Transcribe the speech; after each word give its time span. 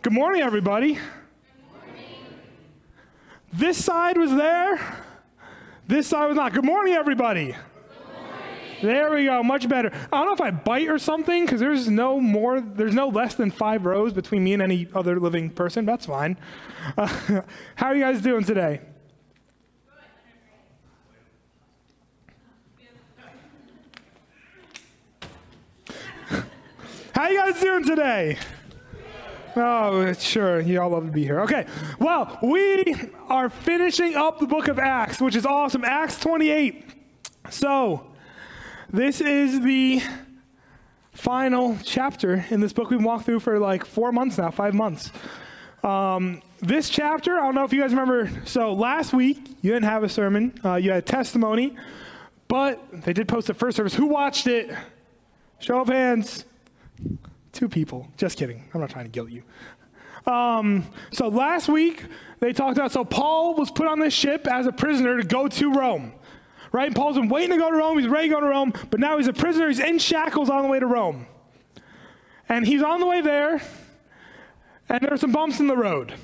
Good 0.00 0.12
morning, 0.12 0.42
everybody. 0.42 0.96
This 3.52 3.84
side 3.84 4.16
was 4.16 4.32
there. 4.32 4.78
This 5.88 6.06
side 6.06 6.26
was 6.26 6.36
not. 6.36 6.52
Good 6.52 6.64
morning, 6.64 6.94
everybody. 6.94 7.56
There 8.80 9.10
we 9.10 9.24
go. 9.24 9.42
Much 9.42 9.68
better. 9.68 9.90
I 10.12 10.18
don't 10.18 10.26
know 10.26 10.34
if 10.34 10.40
I 10.40 10.52
bite 10.52 10.88
or 10.88 11.00
something 11.00 11.44
because 11.44 11.58
there's 11.58 11.88
no 11.88 12.20
more, 12.20 12.60
there's 12.60 12.94
no 12.94 13.08
less 13.08 13.34
than 13.34 13.50
five 13.50 13.86
rows 13.86 14.12
between 14.12 14.44
me 14.44 14.52
and 14.52 14.62
any 14.62 14.86
other 14.94 15.18
living 15.18 15.50
person. 15.50 15.84
That's 15.84 16.06
fine. 16.06 16.38
Uh, 16.96 17.42
how 17.74 17.88
are 17.88 17.96
you 17.96 18.02
guys 18.02 18.22
doing 18.22 18.44
today? 18.44 18.80
How 27.12 27.22
are 27.22 27.32
you 27.32 27.38
guys 27.38 27.60
doing 27.60 27.84
today? 27.84 28.38
Oh, 29.56 30.12
sure. 30.14 30.60
You 30.60 30.80
all 30.80 30.90
love 30.90 31.06
to 31.06 31.12
be 31.12 31.24
here. 31.24 31.40
Okay. 31.40 31.66
Well, 31.98 32.38
we 32.42 32.84
are 33.28 33.48
finishing 33.48 34.14
up 34.14 34.38
the 34.38 34.46
book 34.46 34.68
of 34.68 34.78
Acts, 34.78 35.20
which 35.20 35.36
is 35.36 35.46
awesome. 35.46 35.84
Acts 35.84 36.18
28. 36.20 36.84
So, 37.50 38.06
this 38.90 39.20
is 39.20 39.60
the 39.60 40.02
final 41.12 41.76
chapter 41.82 42.44
in 42.50 42.60
this 42.60 42.72
book 42.72 42.90
we've 42.90 43.02
walked 43.02 43.24
through 43.24 43.40
for 43.40 43.58
like 43.58 43.84
four 43.84 44.12
months 44.12 44.38
now, 44.38 44.50
five 44.50 44.74
months. 44.74 45.10
Um, 45.82 46.42
this 46.60 46.88
chapter, 46.88 47.38
I 47.38 47.44
don't 47.44 47.54
know 47.54 47.64
if 47.64 47.72
you 47.72 47.80
guys 47.80 47.90
remember. 47.90 48.30
So, 48.44 48.72
last 48.72 49.12
week, 49.12 49.38
you 49.62 49.72
didn't 49.72 49.88
have 49.88 50.04
a 50.04 50.08
sermon, 50.08 50.58
uh, 50.64 50.74
you 50.74 50.90
had 50.90 50.98
a 50.98 51.02
testimony, 51.02 51.76
but 52.48 53.02
they 53.04 53.12
did 53.12 53.28
post 53.28 53.46
the 53.46 53.54
first 53.54 53.76
service. 53.76 53.94
Who 53.94 54.06
watched 54.06 54.46
it? 54.46 54.70
Show 55.60 55.80
of 55.80 55.88
hands. 55.88 56.44
Two 57.52 57.68
people. 57.68 58.08
Just 58.16 58.38
kidding. 58.38 58.68
I'm 58.72 58.80
not 58.80 58.90
trying 58.90 59.06
to 59.06 59.10
guilt 59.10 59.30
you. 59.30 59.42
Um, 60.30 60.86
so 61.10 61.28
last 61.28 61.68
week 61.68 62.04
they 62.40 62.52
talked 62.52 62.76
about 62.76 62.92
so 62.92 63.04
Paul 63.04 63.54
was 63.54 63.70
put 63.70 63.86
on 63.86 63.98
this 63.98 64.12
ship 64.12 64.46
as 64.46 64.66
a 64.66 64.72
prisoner 64.72 65.20
to 65.20 65.26
go 65.26 65.48
to 65.48 65.72
Rome. 65.72 66.12
Right? 66.70 66.94
Paul's 66.94 67.16
been 67.16 67.30
waiting 67.30 67.50
to 67.50 67.56
go 67.56 67.70
to 67.70 67.76
Rome. 67.76 67.98
He's 67.98 68.08
ready 68.08 68.28
to 68.28 68.34
go 68.34 68.40
to 68.40 68.46
Rome, 68.46 68.74
but 68.90 69.00
now 69.00 69.16
he's 69.16 69.26
a 69.26 69.32
prisoner. 69.32 69.68
He's 69.68 69.80
in 69.80 69.98
shackles 69.98 70.50
on 70.50 70.62
the 70.62 70.68
way 70.68 70.78
to 70.78 70.86
Rome. 70.86 71.26
And 72.46 72.66
he's 72.66 72.82
on 72.82 73.00
the 73.00 73.06
way 73.06 73.22
there, 73.22 73.62
and 74.88 75.00
there 75.00 75.12
are 75.12 75.18
some 75.18 75.32
bumps 75.32 75.60
in 75.60 75.66
the 75.66 75.76
road. 75.76 76.14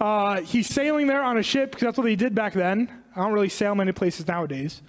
Uh, 0.00 0.40
he's 0.40 0.68
sailing 0.68 1.06
there 1.06 1.22
on 1.22 1.38
a 1.38 1.42
ship 1.42 1.70
because 1.70 1.86
that's 1.86 1.98
what 1.98 2.08
he 2.08 2.16
did 2.16 2.34
back 2.34 2.52
then. 2.52 2.90
I 3.14 3.20
don't 3.20 3.32
really 3.32 3.48
sail 3.48 3.74
many 3.74 3.92
places 3.92 4.26
nowadays. 4.26 4.82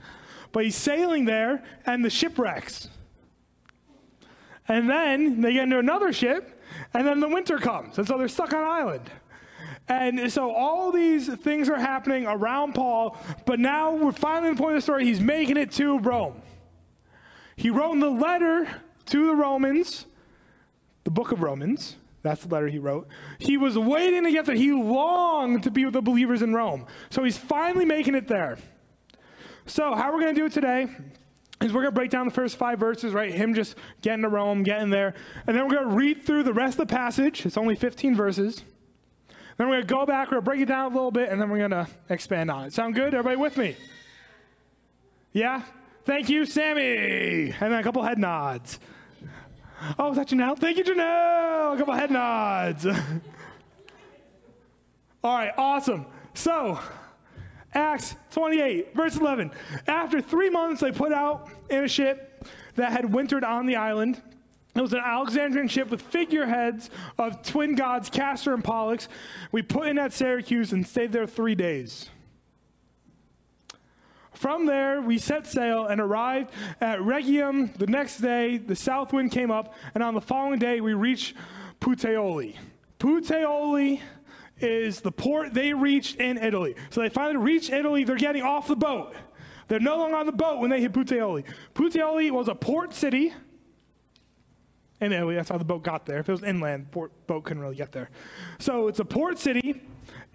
But 0.52 0.64
he's 0.64 0.76
sailing 0.76 1.26
there, 1.26 1.64
and 1.86 2.04
the 2.04 2.10
ship 2.10 2.40
wrecks. 2.40 2.90
And 4.68 4.90
then 4.90 5.42
they 5.42 5.54
get 5.54 5.64
into 5.64 5.80
another 5.80 6.12
ship, 6.12 6.62
and 6.94 7.06
then 7.06 7.20
the 7.20 7.28
winter 7.28 7.58
comes. 7.58 7.98
And 7.98 8.08
so 8.08 8.18
they're 8.18 8.28
stuck 8.28 8.54
on 8.54 8.62
an 8.62 8.68
island. 8.68 9.12
And 9.88 10.32
so 10.32 10.52
all 10.52 10.92
these 10.92 11.28
things 11.36 11.70
are 11.70 11.78
happening 11.78 12.26
around 12.26 12.74
Paul, 12.74 13.18
but 13.46 13.60
now 13.60 13.94
we're 13.94 14.12
finally 14.12 14.50
at 14.50 14.58
the 14.58 14.64
point 14.64 14.76
of 14.76 14.78
the 14.78 14.82
story. 14.82 15.06
He's 15.06 15.22
making 15.22 15.58
it 15.58 15.72
to 15.74 16.00
Rome. 16.00 16.42
He 17.56 17.70
wrote 17.70 18.00
the 18.00 18.10
letter 18.10 18.68
to 19.08 19.28
the 19.28 19.36
Romans, 19.36 20.08
the 21.04 21.12
book 21.12 21.32
of 21.32 21.42
Romans. 21.42 21.98
That's 22.24 22.44
the 22.44 22.48
letter 22.48 22.68
he 22.68 22.80
wrote. 22.80 23.08
He 23.38 23.58
was 23.58 23.78
waiting 23.78 24.24
to 24.24 24.32
get 24.32 24.46
there. 24.46 24.56
He 24.56 24.72
longed 24.72 25.62
to 25.64 25.72
be 25.72 25.86
with 25.86 25.94
the 25.94 26.02
believers 26.02 26.42
in 26.42 26.54
Rome. 26.54 26.88
So 27.12 27.24
he's 27.24 27.38
finally 27.38 27.86
making 27.86 28.16
it 28.16 28.28
there. 28.28 28.58
So, 29.68 29.94
how 29.94 30.10
are 30.10 30.14
we're 30.14 30.22
going 30.22 30.36
to 30.36 30.42
do 30.42 30.46
it 30.46 30.52
today 30.52 30.88
is 31.66 31.74
we're 31.74 31.82
going 31.82 31.94
to 31.94 31.96
break 31.96 32.12
down 32.12 32.26
the 32.26 32.34
first 32.34 32.58
five 32.58 32.80
verses, 32.80 33.14
right? 33.14 33.34
Him 33.34 33.54
just 33.54 33.76
getting 34.02 34.22
to 34.22 34.30
Rome, 34.30 34.64
getting 34.64 34.90
there. 34.90 35.14
And 35.48 35.56
then 35.56 35.68
we're 35.68 35.76
going 35.76 35.90
to 35.90 35.96
read 35.96 36.24
through 36.24 36.44
the 36.44 36.54
rest 36.54 36.80
of 36.80 36.88
the 36.88 36.96
passage. 36.96 37.46
It's 37.46 37.58
only 37.58 37.76
15 37.76 38.16
verses. 38.16 38.64
Then 39.58 39.68
we're 39.68 39.76
going 39.76 39.88
to 39.88 39.94
go 39.94 40.06
back, 40.06 40.28
we're 40.28 40.36
going 40.36 40.44
to 40.44 40.46
break 40.46 40.62
it 40.62 40.66
down 40.66 40.92
a 40.92 40.96
little 40.96 41.12
bit, 41.12 41.30
and 41.30 41.42
then 41.42 41.50
we're 41.50 41.58
going 41.58 41.72
to 41.72 41.88
expand 42.10 42.52
on 42.52 42.66
it. 42.66 42.74
Sound 42.74 42.96
good? 42.96 43.14
Everybody 43.14 43.38
with 43.38 43.58
me? 43.58 43.76
Yeah? 45.32 45.64
Thank 46.04 46.30
you, 46.30 46.46
Sammy. 46.46 47.54
And 47.60 47.72
then 47.72 47.74
a 47.74 47.84
couple 47.84 48.04
head 48.04 48.20
nods. 48.20 48.80
Oh, 49.98 50.12
is 50.12 50.18
that 50.18 50.28
Janelle? 50.28 50.58
Thank 50.58 50.78
you, 50.78 50.84
Janelle. 50.84 51.74
A 51.74 51.78
couple 51.78 51.94
head 51.94 52.12
nods. 52.12 52.86
All 52.86 52.96
right, 55.36 55.52
awesome. 55.58 56.06
So, 56.34 56.80
Acts 57.76 58.16
28, 58.32 58.96
verse 58.96 59.18
11. 59.18 59.52
After 59.88 60.22
three 60.22 60.50
months, 60.50 60.82
they 60.82 60.92
put 60.92 61.12
out 61.12 61.50
in 61.70 61.84
a 61.84 61.88
ship 61.88 62.46
that 62.76 62.92
had 62.92 63.14
wintered 63.14 63.44
on 63.44 63.66
the 63.66 63.76
island. 63.76 64.22
It 64.76 64.82
was 64.82 64.94
an 64.94 65.02
Alexandrian 65.04 65.68
ship 65.68 65.90
with 65.90 66.02
figureheads 66.02 66.90
of 67.18 67.44
twin 67.44 67.76
gods, 67.76 68.10
Castor 68.10 68.54
and 68.54 68.64
Pollux. 68.64 69.08
We 69.52 69.62
put 69.62 69.88
in 69.88 69.98
at 69.98 70.14
Syracuse 70.14 70.74
and 70.74 70.86
stayed 70.86 71.12
there 71.12 71.28
three 71.28 71.56
days. 71.56 72.10
From 74.34 74.66
there, 74.66 75.02
we 75.02 75.18
set 75.18 75.48
sail 75.48 75.86
and 75.86 76.02
arrived 76.02 76.52
at 76.82 77.00
Rhegium. 77.00 77.74
The 77.78 77.88
next 77.88 78.20
day, 78.20 78.58
the 78.58 78.76
south 78.76 79.14
wind 79.14 79.32
came 79.32 79.50
up, 79.50 79.74
and 79.94 80.04
on 80.04 80.14
the 80.14 80.22
following 80.22 80.60
day, 80.60 80.82
we 80.82 80.94
reached 80.94 81.36
Puteoli. 81.80 82.56
Puteoli 83.00 84.02
is 84.60 85.02
the 85.02 85.12
port 85.12 85.54
they 85.54 85.74
reached 85.74 86.18
in 86.18 86.38
Italy. 86.38 86.76
So 86.90 87.02
they 87.02 87.10
finally 87.10 87.38
reach 87.38 87.70
Italy. 87.70 88.04
They're 88.04 88.16
getting 88.16 88.44
off 88.44 88.68
the 88.68 88.76
boat. 88.76 89.16
They're 89.68 89.80
no 89.80 89.98
longer 89.98 90.16
on 90.16 90.26
the 90.26 90.32
boat 90.32 90.60
when 90.60 90.70
they 90.70 90.82
hit 90.82 90.94
Puteoli. 90.94 91.44
Puteoli 91.74 92.32
was 92.32 92.48
a 92.48 92.56
port 92.56 92.94
city 92.94 93.34
in 95.02 95.12
Italy. 95.12 95.36
That's 95.36 95.50
how 95.50 95.58
the 95.58 95.66
boat 95.66 95.84
got 95.84 96.06
there. 96.06 96.20
If 96.20 96.30
it 96.30 96.32
was 96.32 96.44
inland, 96.44 96.92
port, 96.92 97.12
boat 97.28 97.44
couldn't 97.44 97.64
really 97.64 97.76
get 97.76 97.92
there. 97.92 98.10
So 98.60 98.88
it's 98.88 99.00
a 99.00 99.06
port 99.06 99.40
city, 99.40 99.82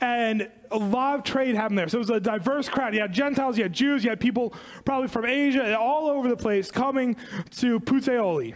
and 0.00 0.50
a 0.70 0.76
lot 0.76 1.19
of 1.19 1.25
trade 1.25 1.54
happened 1.54 1.78
there. 1.78 1.88
So 1.88 1.98
it 1.98 2.00
was 2.00 2.10
a 2.10 2.20
diverse 2.20 2.69
crowd. 2.69 2.94
You 2.94 3.00
had 3.00 3.12
Gentiles, 3.12 3.56
you 3.56 3.62
had 3.62 3.72
Jews, 3.72 4.04
you 4.04 4.10
had 4.10 4.20
people 4.20 4.52
probably 4.84 5.08
from 5.08 5.25
Asia, 5.25 5.78
all 5.78 6.08
over 6.10 6.28
the 6.28 6.37
place 6.37 6.70
coming 6.70 7.16
to 7.52 7.81
Puteoli. 7.81 8.54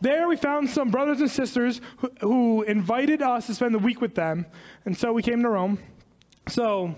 There 0.00 0.28
we 0.28 0.36
found 0.36 0.70
some 0.70 0.90
brothers 0.90 1.20
and 1.20 1.30
sisters 1.30 1.80
who, 1.98 2.10
who 2.20 2.62
invited 2.62 3.22
us 3.22 3.46
to 3.46 3.54
spend 3.54 3.74
the 3.74 3.78
week 3.78 4.00
with 4.00 4.14
them, 4.14 4.46
and 4.84 4.96
so 4.96 5.12
we 5.12 5.22
came 5.22 5.42
to 5.42 5.48
Rome. 5.48 5.78
So 6.48 6.94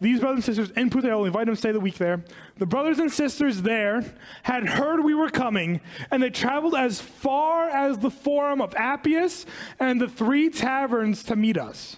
these 0.00 0.20
brothers 0.20 0.46
and 0.46 0.56
sisters 0.56 0.76
in 0.76 0.90
Puteoli 0.90 1.28
invited 1.28 1.48
them 1.48 1.54
to 1.54 1.58
stay 1.58 1.72
the 1.72 1.80
week 1.80 1.96
there. 1.96 2.24
The 2.58 2.66
brothers 2.66 2.98
and 2.98 3.10
sisters 3.10 3.62
there 3.62 4.04
had 4.42 4.68
heard 4.68 5.02
we 5.02 5.14
were 5.14 5.30
coming, 5.30 5.80
and 6.10 6.22
they 6.22 6.30
traveled 6.30 6.74
as 6.74 7.00
far 7.00 7.68
as 7.70 7.98
the 7.98 8.10
Forum 8.10 8.60
of 8.60 8.74
Appius 8.74 9.46
and 9.80 10.00
the 10.00 10.08
three 10.08 10.50
taverns 10.50 11.22
to 11.24 11.36
meet 11.36 11.56
us. 11.56 11.96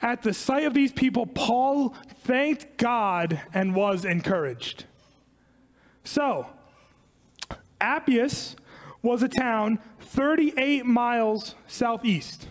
At 0.00 0.22
the 0.22 0.32
sight 0.32 0.64
of 0.64 0.74
these 0.74 0.92
people, 0.92 1.26
Paul 1.26 1.94
thanked 2.20 2.76
God 2.76 3.40
and 3.52 3.74
was 3.74 4.04
encouraged. 4.04 4.84
So, 6.04 6.46
Appius 7.80 8.56
was 9.06 9.22
a 9.22 9.28
town 9.28 9.78
38 10.00 10.84
miles 10.84 11.54
southeast. 11.68 12.48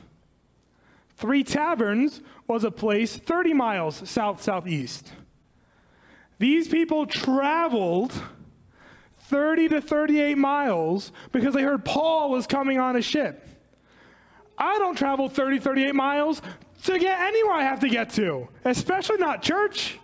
Three 1.18 1.44
Taverns 1.44 2.22
was 2.48 2.64
a 2.64 2.72
place 2.72 3.18
30 3.18 3.54
miles 3.54 4.10
south 4.10 4.42
southeast. 4.42 5.12
These 6.40 6.70
people 6.70 7.06
traveled 7.06 8.14
30 9.20 9.70
to 9.70 9.82
38 9.82 10.38
miles 10.38 11.12
because 11.32 11.54
they 11.54 11.62
heard 11.62 11.84
Paul 11.84 12.32
was 12.32 12.48
coming 12.48 12.80
on 12.80 12.96
a 12.96 13.02
ship. 13.02 13.48
I 14.58 14.78
don't 14.78 14.98
travel 14.98 15.28
30, 15.28 15.60
38 15.60 15.94
miles 15.94 16.42
to 16.84 16.98
get 16.98 17.20
anywhere 17.20 17.56
I 17.56 17.64
have 17.64 17.82
to 17.82 17.90
get 17.90 18.12
to, 18.12 18.48
especially 18.64 19.18
not 19.18 19.42
church. 19.42 20.00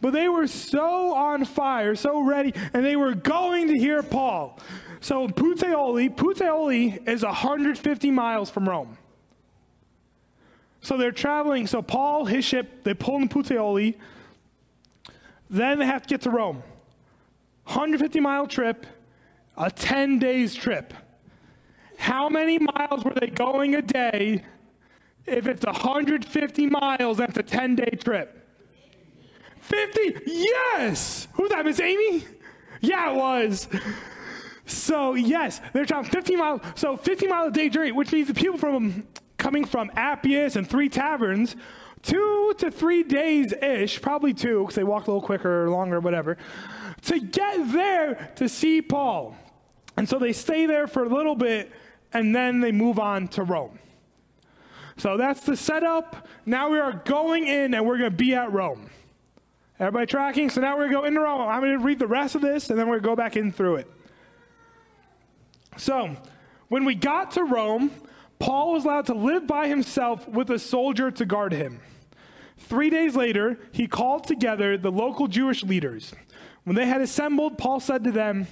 But 0.00 0.12
they 0.12 0.28
were 0.28 0.46
so 0.46 1.14
on 1.14 1.44
fire, 1.44 1.94
so 1.94 2.20
ready, 2.20 2.52
and 2.72 2.84
they 2.84 2.96
were 2.96 3.14
going 3.14 3.68
to 3.68 3.78
hear 3.78 4.02
Paul. 4.02 4.58
So 5.04 5.28
Puteoli, 5.28 6.08
Puteoli 6.08 7.06
is 7.06 7.22
150 7.22 8.10
miles 8.10 8.48
from 8.48 8.66
Rome. 8.66 8.96
So 10.80 10.96
they're 10.96 11.12
traveling. 11.12 11.66
So 11.66 11.82
Paul, 11.82 12.24
his 12.24 12.42
ship, 12.42 12.84
they 12.84 12.94
pull 12.94 13.16
in 13.16 13.28
Puteoli. 13.28 13.96
Then 15.50 15.78
they 15.78 15.84
have 15.84 16.04
to 16.04 16.08
get 16.08 16.22
to 16.22 16.30
Rome. 16.30 16.62
150 17.64 18.18
mile 18.20 18.46
trip, 18.46 18.86
a 19.58 19.70
10 19.70 20.20
days 20.20 20.54
trip. 20.54 20.94
How 21.98 22.30
many 22.30 22.58
miles 22.58 23.04
were 23.04 23.12
they 23.20 23.26
going 23.26 23.74
a 23.74 23.82
day 23.82 24.42
if 25.26 25.46
it's 25.46 25.66
150 25.66 26.66
miles, 26.68 27.18
that's 27.18 27.36
a 27.36 27.42
10 27.42 27.76
day 27.76 27.90
trip? 28.02 28.42
50? 29.60 30.00
Yes! 30.24 31.28
Who's 31.34 31.50
that, 31.50 31.66
Miss 31.66 31.78
Amy? 31.78 32.24
Yeah, 32.80 33.12
it 33.12 33.16
was. 33.16 33.68
So 34.66 35.14
yes, 35.14 35.60
they're 35.72 35.84
traveling 35.84 36.10
15 36.10 36.38
miles. 36.38 36.60
So 36.74 36.96
15 36.96 37.28
mile 37.28 37.46
a 37.46 37.50
day 37.50 37.68
journey, 37.68 37.92
which 37.92 38.12
means 38.12 38.28
the 38.28 38.34
people 38.34 38.58
from 38.58 39.06
coming 39.38 39.64
from 39.64 39.90
Appius 39.94 40.56
and 40.56 40.68
three 40.68 40.88
taverns, 40.88 41.56
two 42.02 42.54
to 42.58 42.70
three 42.70 43.02
days 43.02 43.52
ish, 43.52 44.00
probably 44.00 44.32
two, 44.32 44.60
because 44.60 44.74
they 44.74 44.84
walked 44.84 45.06
a 45.06 45.10
little 45.10 45.26
quicker 45.26 45.64
or 45.64 45.70
longer, 45.70 46.00
whatever, 46.00 46.36
to 47.02 47.20
get 47.20 47.72
there 47.72 48.32
to 48.36 48.48
see 48.48 48.80
Paul. 48.80 49.36
And 49.96 50.08
so 50.08 50.18
they 50.18 50.32
stay 50.32 50.66
there 50.66 50.86
for 50.86 51.04
a 51.04 51.08
little 51.08 51.36
bit, 51.36 51.70
and 52.12 52.34
then 52.34 52.60
they 52.60 52.72
move 52.72 52.98
on 52.98 53.28
to 53.28 53.42
Rome. 53.42 53.78
So 54.96 55.16
that's 55.16 55.40
the 55.44 55.56
setup. 55.56 56.28
Now 56.46 56.70
we 56.70 56.78
are 56.78 56.92
going 56.92 57.46
in 57.46 57.74
and 57.74 57.84
we're 57.84 57.98
going 57.98 58.10
to 58.10 58.16
be 58.16 58.34
at 58.34 58.52
Rome. 58.52 58.90
Everybody 59.80 60.06
tracking? 60.06 60.50
So 60.50 60.60
now 60.60 60.76
we're 60.76 60.88
going 60.88 60.92
to 60.92 60.98
go 61.00 61.04
into 61.04 61.20
Rome. 61.20 61.48
I'm 61.48 61.60
going 61.60 61.78
to 61.78 61.84
read 61.84 61.98
the 61.98 62.06
rest 62.06 62.36
of 62.36 62.42
this 62.42 62.70
and 62.70 62.78
then 62.78 62.86
we're 62.86 63.00
going 63.00 63.02
to 63.02 63.08
go 63.08 63.16
back 63.16 63.36
in 63.36 63.50
through 63.50 63.76
it. 63.76 63.90
So, 65.76 66.16
when 66.68 66.84
we 66.84 66.94
got 66.94 67.32
to 67.32 67.44
Rome, 67.44 67.90
Paul 68.38 68.72
was 68.72 68.84
allowed 68.84 69.06
to 69.06 69.14
live 69.14 69.46
by 69.46 69.68
himself 69.68 70.28
with 70.28 70.50
a 70.50 70.58
soldier 70.58 71.10
to 71.10 71.24
guard 71.24 71.52
him. 71.52 71.80
Three 72.58 72.90
days 72.90 73.16
later, 73.16 73.58
he 73.72 73.86
called 73.86 74.24
together 74.24 74.76
the 74.76 74.92
local 74.92 75.28
Jewish 75.28 75.62
leaders. 75.62 76.14
When 76.64 76.76
they 76.76 76.86
had 76.86 77.00
assembled, 77.00 77.58
Paul 77.58 77.80
said 77.80 78.04
to 78.04 78.12
them, 78.12 78.46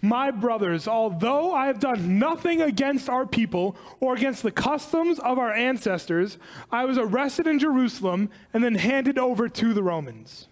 My 0.00 0.30
brothers, 0.30 0.88
although 0.88 1.52
I 1.52 1.66
have 1.66 1.78
done 1.78 2.18
nothing 2.18 2.60
against 2.60 3.08
our 3.08 3.24
people 3.24 3.76
or 4.00 4.14
against 4.14 4.42
the 4.42 4.50
customs 4.50 5.18
of 5.20 5.38
our 5.38 5.52
ancestors, 5.52 6.38
I 6.70 6.84
was 6.84 6.98
arrested 6.98 7.46
in 7.46 7.58
Jerusalem 7.58 8.30
and 8.52 8.64
then 8.64 8.74
handed 8.74 9.18
over 9.18 9.48
to 9.48 9.72
the 9.72 9.82
Romans. 9.82 10.48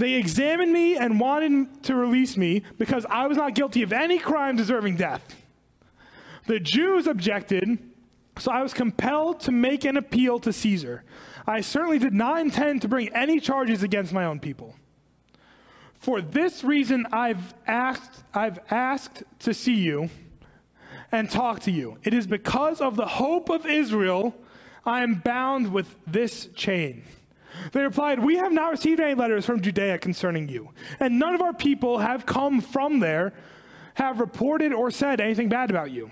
They 0.00 0.14
examined 0.14 0.72
me 0.72 0.96
and 0.96 1.20
wanted 1.20 1.82
to 1.82 1.94
release 1.94 2.34
me 2.34 2.62
because 2.78 3.04
I 3.10 3.26
was 3.26 3.36
not 3.36 3.54
guilty 3.54 3.82
of 3.82 3.92
any 3.92 4.18
crime 4.18 4.56
deserving 4.56 4.96
death. 4.96 5.36
The 6.46 6.58
Jews 6.58 7.06
objected, 7.06 7.78
so 8.38 8.50
I 8.50 8.62
was 8.62 8.72
compelled 8.72 9.40
to 9.40 9.52
make 9.52 9.84
an 9.84 9.98
appeal 9.98 10.38
to 10.38 10.54
Caesar. 10.54 11.04
I 11.46 11.60
certainly 11.60 11.98
did 11.98 12.14
not 12.14 12.40
intend 12.40 12.80
to 12.80 12.88
bring 12.88 13.14
any 13.14 13.40
charges 13.40 13.82
against 13.82 14.10
my 14.10 14.24
own 14.24 14.40
people. 14.40 14.74
For 15.98 16.22
this 16.22 16.64
reason, 16.64 17.06
I've 17.12 17.52
asked, 17.66 18.24
I've 18.32 18.58
asked 18.70 19.22
to 19.40 19.52
see 19.52 19.74
you 19.74 20.08
and 21.12 21.30
talk 21.30 21.60
to 21.60 21.70
you. 21.70 21.98
It 22.04 22.14
is 22.14 22.26
because 22.26 22.80
of 22.80 22.96
the 22.96 23.06
hope 23.06 23.50
of 23.50 23.66
Israel 23.66 24.34
I 24.86 25.02
am 25.02 25.16
bound 25.16 25.74
with 25.74 25.94
this 26.06 26.46
chain. 26.54 27.02
They 27.72 27.82
replied, 27.82 28.18
We 28.20 28.36
have 28.36 28.52
not 28.52 28.70
received 28.70 29.00
any 29.00 29.14
letters 29.14 29.44
from 29.44 29.60
Judea 29.60 29.98
concerning 29.98 30.48
you, 30.48 30.70
and 30.98 31.18
none 31.18 31.34
of 31.34 31.42
our 31.42 31.52
people 31.52 31.98
have 31.98 32.26
come 32.26 32.60
from 32.60 33.00
there, 33.00 33.32
have 33.94 34.20
reported 34.20 34.72
or 34.72 34.90
said 34.90 35.20
anything 35.20 35.48
bad 35.48 35.70
about 35.70 35.90
you. 35.90 36.10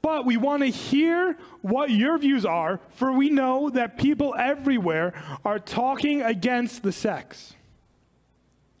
But 0.00 0.24
we 0.24 0.36
want 0.36 0.62
to 0.62 0.68
hear 0.68 1.36
what 1.60 1.90
your 1.90 2.18
views 2.18 2.44
are, 2.44 2.80
for 2.90 3.12
we 3.12 3.30
know 3.30 3.68
that 3.70 3.98
people 3.98 4.34
everywhere 4.38 5.12
are 5.44 5.58
talking 5.58 6.22
against 6.22 6.82
the 6.82 6.92
sects. 6.92 7.54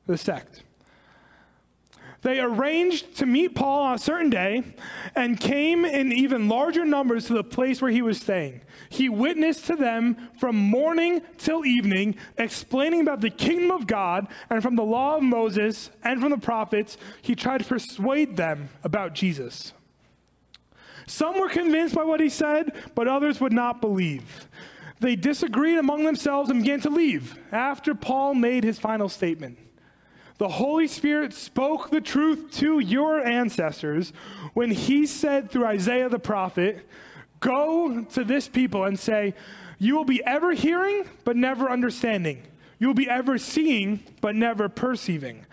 The 0.06 0.16
sect. 0.16 0.62
They 2.22 2.40
arranged 2.40 3.16
to 3.18 3.26
meet 3.26 3.54
Paul 3.54 3.82
on 3.82 3.94
a 3.94 3.98
certain 3.98 4.28
day 4.28 4.64
and 5.14 5.38
came 5.38 5.84
in 5.84 6.12
even 6.12 6.48
larger 6.48 6.84
numbers 6.84 7.26
to 7.26 7.34
the 7.34 7.44
place 7.44 7.80
where 7.80 7.92
he 7.92 8.02
was 8.02 8.20
staying. 8.20 8.62
He 8.88 9.08
witnessed 9.08 9.66
to 9.66 9.76
them 9.76 10.16
from 10.38 10.56
morning 10.56 11.22
till 11.36 11.64
evening, 11.64 12.16
explaining 12.36 13.02
about 13.02 13.20
the 13.20 13.30
kingdom 13.30 13.70
of 13.70 13.86
God 13.86 14.26
and 14.50 14.62
from 14.62 14.74
the 14.74 14.82
law 14.82 15.16
of 15.16 15.22
Moses 15.22 15.90
and 16.02 16.20
from 16.20 16.30
the 16.30 16.38
prophets. 16.38 16.96
He 17.22 17.36
tried 17.36 17.58
to 17.58 17.64
persuade 17.64 18.36
them 18.36 18.68
about 18.82 19.14
Jesus. 19.14 19.72
Some 21.06 21.38
were 21.38 21.48
convinced 21.48 21.94
by 21.94 22.04
what 22.04 22.20
he 22.20 22.28
said, 22.28 22.72
but 22.96 23.06
others 23.06 23.40
would 23.40 23.52
not 23.52 23.80
believe. 23.80 24.48
They 25.00 25.14
disagreed 25.14 25.78
among 25.78 26.04
themselves 26.04 26.50
and 26.50 26.62
began 26.62 26.80
to 26.80 26.90
leave 26.90 27.38
after 27.52 27.94
Paul 27.94 28.34
made 28.34 28.64
his 28.64 28.80
final 28.80 29.08
statement. 29.08 29.58
The 30.38 30.48
Holy 30.48 30.86
Spirit 30.86 31.34
spoke 31.34 31.90
the 31.90 32.00
truth 32.00 32.52
to 32.58 32.78
your 32.78 33.24
ancestors 33.24 34.12
when 34.54 34.70
he 34.70 35.06
said 35.06 35.50
through 35.50 35.66
Isaiah 35.66 36.08
the 36.08 36.18
prophet, 36.18 36.88
Go 37.40 38.04
to 38.04 38.24
this 38.24 38.48
people 38.48 38.84
and 38.84 38.98
say, 38.98 39.34
You 39.78 39.96
will 39.96 40.04
be 40.04 40.24
ever 40.24 40.52
hearing, 40.52 41.04
but 41.24 41.36
never 41.36 41.68
understanding. 41.68 42.42
You 42.78 42.86
will 42.86 42.94
be 42.94 43.10
ever 43.10 43.38
seeing, 43.38 44.00
but 44.20 44.36
never 44.36 44.68
perceiving. 44.68 45.44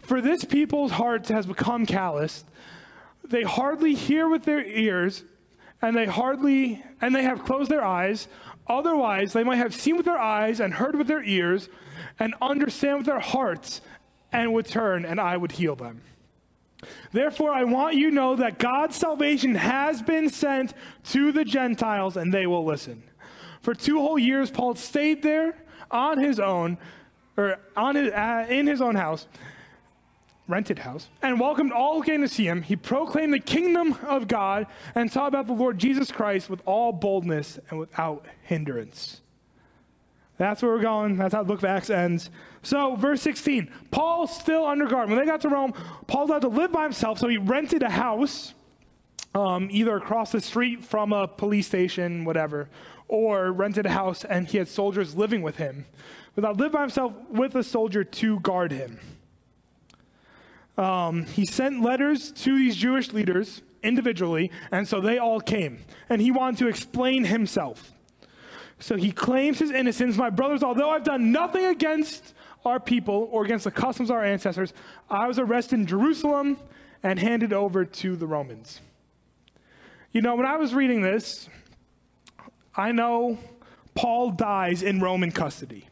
For 0.00 0.20
this 0.20 0.44
people's 0.44 0.92
heart 0.92 1.28
has 1.28 1.46
become 1.46 1.86
calloused 1.86 2.44
they 3.24 3.42
hardly 3.42 3.94
hear 3.94 4.28
with 4.28 4.44
their 4.44 4.64
ears, 4.64 5.24
and 5.80 5.96
they 5.96 6.06
hardly, 6.06 6.82
and 7.00 7.14
they 7.14 7.22
have 7.22 7.44
closed 7.44 7.70
their 7.70 7.84
eyes. 7.84 8.28
Otherwise, 8.66 9.32
they 9.32 9.44
might 9.44 9.56
have 9.56 9.74
seen 9.74 9.96
with 9.96 10.06
their 10.06 10.18
eyes 10.18 10.60
and 10.60 10.74
heard 10.74 10.94
with 10.94 11.06
their 11.06 11.22
ears 11.22 11.68
and 12.18 12.34
understand 12.40 12.98
with 12.98 13.06
their 13.06 13.20
hearts 13.20 13.80
and 14.34 14.52
would 14.52 14.66
turn, 14.66 15.04
and 15.06 15.20
I 15.20 15.36
would 15.36 15.52
heal 15.52 15.76
them. 15.76 16.02
Therefore, 17.12 17.52
I 17.52 17.64
want 17.64 17.94
you 17.94 18.10
to 18.10 18.14
know 18.14 18.36
that 18.36 18.58
God's 18.58 18.96
salvation 18.96 19.54
has 19.54 20.02
been 20.02 20.28
sent 20.28 20.74
to 21.04 21.32
the 21.32 21.44
Gentiles, 21.44 22.16
and 22.16 22.34
they 22.34 22.46
will 22.46 22.64
listen. 22.64 23.04
For 23.62 23.74
two 23.74 24.00
whole 24.00 24.18
years, 24.18 24.50
Paul 24.50 24.74
stayed 24.74 25.22
there 25.22 25.56
on 25.90 26.18
his 26.18 26.40
own, 26.40 26.76
or 27.36 27.58
on 27.76 27.94
his, 27.94 28.12
uh, 28.12 28.46
in 28.50 28.66
his 28.66 28.82
own 28.82 28.96
house 28.96 29.26
rented 30.46 30.80
house, 30.80 31.08
and 31.22 31.40
welcomed 31.40 31.72
all 31.72 31.94
who 31.94 32.02
came 32.02 32.20
to 32.20 32.28
see 32.28 32.46
him. 32.46 32.60
He 32.60 32.76
proclaimed 32.76 33.32
the 33.32 33.38
kingdom 33.38 33.96
of 34.06 34.28
God 34.28 34.66
and 34.94 35.10
taught 35.10 35.28
about 35.28 35.46
the 35.46 35.54
Lord 35.54 35.78
Jesus 35.78 36.12
Christ 36.12 36.50
with 36.50 36.60
all 36.66 36.92
boldness 36.92 37.58
and 37.70 37.78
without 37.78 38.26
hindrance. 38.42 39.22
That's 40.36 40.62
where 40.62 40.72
we're 40.72 40.82
going. 40.82 41.16
That's 41.16 41.34
how 41.34 41.42
the 41.42 41.48
book 41.48 41.58
of 41.58 41.64
Acts 41.64 41.90
ends. 41.90 42.30
So, 42.62 42.96
verse 42.96 43.22
16 43.22 43.70
Paul's 43.90 44.36
still 44.36 44.66
under 44.66 44.86
guard. 44.86 45.08
When 45.08 45.18
they 45.18 45.26
got 45.26 45.40
to 45.42 45.48
Rome, 45.48 45.74
Paul's 46.06 46.30
had 46.30 46.42
to 46.42 46.48
live 46.48 46.72
by 46.72 46.84
himself, 46.84 47.18
so 47.18 47.28
he 47.28 47.38
rented 47.38 47.82
a 47.82 47.90
house 47.90 48.54
um, 49.34 49.68
either 49.70 49.96
across 49.96 50.32
the 50.32 50.40
street 50.40 50.84
from 50.84 51.12
a 51.12 51.28
police 51.28 51.66
station, 51.66 52.24
whatever, 52.24 52.68
or 53.08 53.52
rented 53.52 53.86
a 53.86 53.90
house 53.90 54.24
and 54.24 54.48
he 54.48 54.58
had 54.58 54.68
soldiers 54.68 55.14
living 55.14 55.42
with 55.42 55.56
him. 55.56 55.86
But 56.34 56.44
I 56.44 56.50
lived 56.50 56.72
by 56.72 56.80
himself 56.80 57.12
with 57.30 57.54
a 57.54 57.62
soldier 57.62 58.02
to 58.02 58.40
guard 58.40 58.72
him 58.72 58.98
um, 60.76 61.26
he 61.26 61.46
sent 61.46 61.82
letters 61.82 62.32
to 62.32 62.56
these 62.56 62.76
Jewish 62.76 63.12
leaders 63.12 63.62
individually, 63.82 64.50
and 64.70 64.88
so 64.88 65.00
they 65.00 65.18
all 65.18 65.40
came. 65.40 65.84
And 66.08 66.20
he 66.20 66.30
wanted 66.30 66.58
to 66.58 66.68
explain 66.68 67.24
himself. 67.24 67.92
So 68.84 68.96
he 68.96 69.12
claims 69.12 69.60
his 69.60 69.70
innocence. 69.70 70.18
My 70.18 70.28
brothers, 70.28 70.62
although 70.62 70.90
I've 70.90 71.04
done 71.04 71.32
nothing 71.32 71.64
against 71.64 72.34
our 72.66 72.78
people 72.78 73.30
or 73.32 73.42
against 73.42 73.64
the 73.64 73.70
customs 73.70 74.10
of 74.10 74.16
our 74.16 74.22
ancestors, 74.22 74.74
I 75.08 75.26
was 75.26 75.38
arrested 75.38 75.76
in 75.80 75.86
Jerusalem 75.86 76.58
and 77.02 77.18
handed 77.18 77.54
over 77.54 77.86
to 77.86 78.14
the 78.14 78.26
Romans. 78.26 78.82
You 80.12 80.20
know, 80.20 80.34
when 80.34 80.44
I 80.44 80.56
was 80.56 80.74
reading 80.74 81.00
this, 81.00 81.48
I 82.76 82.92
know 82.92 83.38
Paul 83.94 84.32
dies 84.32 84.82
in 84.82 85.00
Roman 85.00 85.32
custody. 85.32 85.88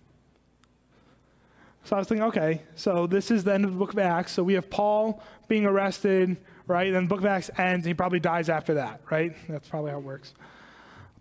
So 1.85 1.97
I 1.97 1.99
was 1.99 2.09
thinking, 2.09 2.25
okay, 2.25 2.61
so 2.75 3.07
this 3.07 3.31
is 3.31 3.43
the 3.43 3.55
end 3.55 3.65
of 3.65 3.73
the 3.73 3.79
book 3.79 3.95
of 3.95 3.99
Acts. 4.01 4.33
So 4.33 4.43
we 4.43 4.53
have 4.53 4.69
Paul 4.69 5.23
being 5.49 5.65
arrested, 5.65 6.37
right? 6.67 6.93
Then 6.93 7.05
the 7.05 7.09
book 7.09 7.21
of 7.21 7.27
Acts 7.27 7.49
ends, 7.57 7.87
and 7.87 7.87
he 7.87 7.95
probably 7.95 8.21
dies 8.21 8.51
after 8.51 8.75
that, 8.75 9.01
right? 9.11 9.35
That's 9.49 9.67
probably 9.67 9.93
how 9.93 9.97
it 9.97 10.05
works. 10.05 10.35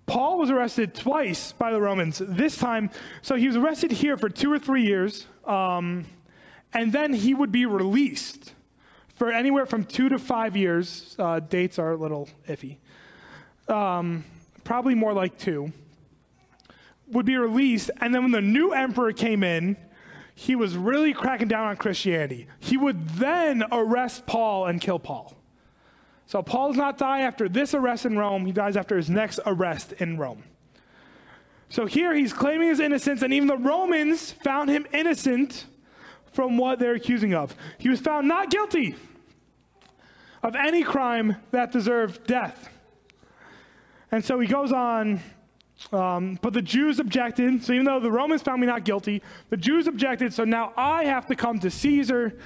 Paul 0.05 0.37
was 0.37 0.49
arrested 0.49 0.93
twice 0.93 1.51
by 1.53 1.71
the 1.71 1.79
Romans. 1.79 2.21
This 2.25 2.57
time, 2.57 2.89
so 3.21 3.35
he 3.35 3.47
was 3.47 3.55
arrested 3.55 3.91
here 3.91 4.17
for 4.17 4.29
two 4.29 4.51
or 4.51 4.59
three 4.59 4.83
years, 4.83 5.27
um, 5.45 6.05
and 6.73 6.91
then 6.91 7.13
he 7.13 7.33
would 7.33 7.51
be 7.51 7.65
released 7.65 8.53
for 9.15 9.31
anywhere 9.31 9.65
from 9.65 9.85
two 9.85 10.09
to 10.09 10.17
five 10.19 10.57
years. 10.57 11.15
Uh, 11.17 11.39
dates 11.39 11.79
are 11.79 11.91
a 11.91 11.95
little 11.95 12.27
iffy. 12.47 12.77
Um, 13.67 14.25
probably 14.63 14.95
more 14.95 15.13
like 15.13 15.37
two. 15.37 15.71
Would 17.07 17.25
be 17.25 17.37
released, 17.37 17.91
and 17.99 18.15
then 18.15 18.23
when 18.23 18.31
the 18.31 18.41
new 18.41 18.71
emperor 18.71 19.11
came 19.11 19.43
in, 19.43 19.77
he 20.33 20.55
was 20.55 20.75
really 20.75 21.13
cracking 21.13 21.47
down 21.47 21.67
on 21.67 21.75
Christianity. 21.75 22.47
He 22.59 22.77
would 22.77 23.09
then 23.09 23.63
arrest 23.71 24.25
Paul 24.25 24.65
and 24.65 24.79
kill 24.81 24.97
Paul. 24.97 25.35
So 26.31 26.41
Paul 26.41 26.69
does 26.69 26.77
not 26.77 26.97
die 26.97 27.23
after 27.23 27.49
this 27.49 27.73
arrest 27.73 28.05
in 28.05 28.17
Rome, 28.17 28.45
he 28.45 28.53
dies 28.53 28.77
after 28.77 28.95
his 28.95 29.09
next 29.09 29.41
arrest 29.45 29.91
in 29.91 30.17
Rome. 30.17 30.45
So 31.67 31.85
here 31.85 32.15
he's 32.15 32.31
claiming 32.31 32.69
his 32.69 32.79
innocence, 32.79 33.21
and 33.21 33.33
even 33.33 33.49
the 33.49 33.57
Romans 33.57 34.31
found 34.31 34.69
him 34.69 34.87
innocent 34.93 35.65
from 36.31 36.55
what 36.55 36.79
they're 36.79 36.93
accusing 36.93 37.33
of. 37.33 37.53
He 37.79 37.89
was 37.89 37.99
found 37.99 38.29
not 38.29 38.49
guilty 38.49 38.95
of 40.41 40.55
any 40.55 40.83
crime 40.83 41.35
that 41.51 41.73
deserved 41.73 42.25
death. 42.27 42.69
And 44.09 44.23
so 44.23 44.39
he 44.39 44.47
goes 44.47 44.71
on 44.71 45.19
um, 45.91 46.39
but 46.41 46.53
the 46.53 46.61
Jews 46.61 47.01
objected. 47.01 47.61
So 47.61 47.73
even 47.73 47.85
though 47.85 47.99
the 47.99 48.11
Romans 48.11 48.41
found 48.41 48.61
me 48.61 48.67
not 48.67 48.85
guilty, 48.85 49.21
the 49.49 49.57
Jews 49.57 49.85
objected. 49.85 50.33
So 50.33 50.45
now 50.45 50.71
I 50.77 51.03
have 51.03 51.25
to 51.25 51.35
come 51.35 51.59
to 51.59 51.69
Caesar 51.69 52.39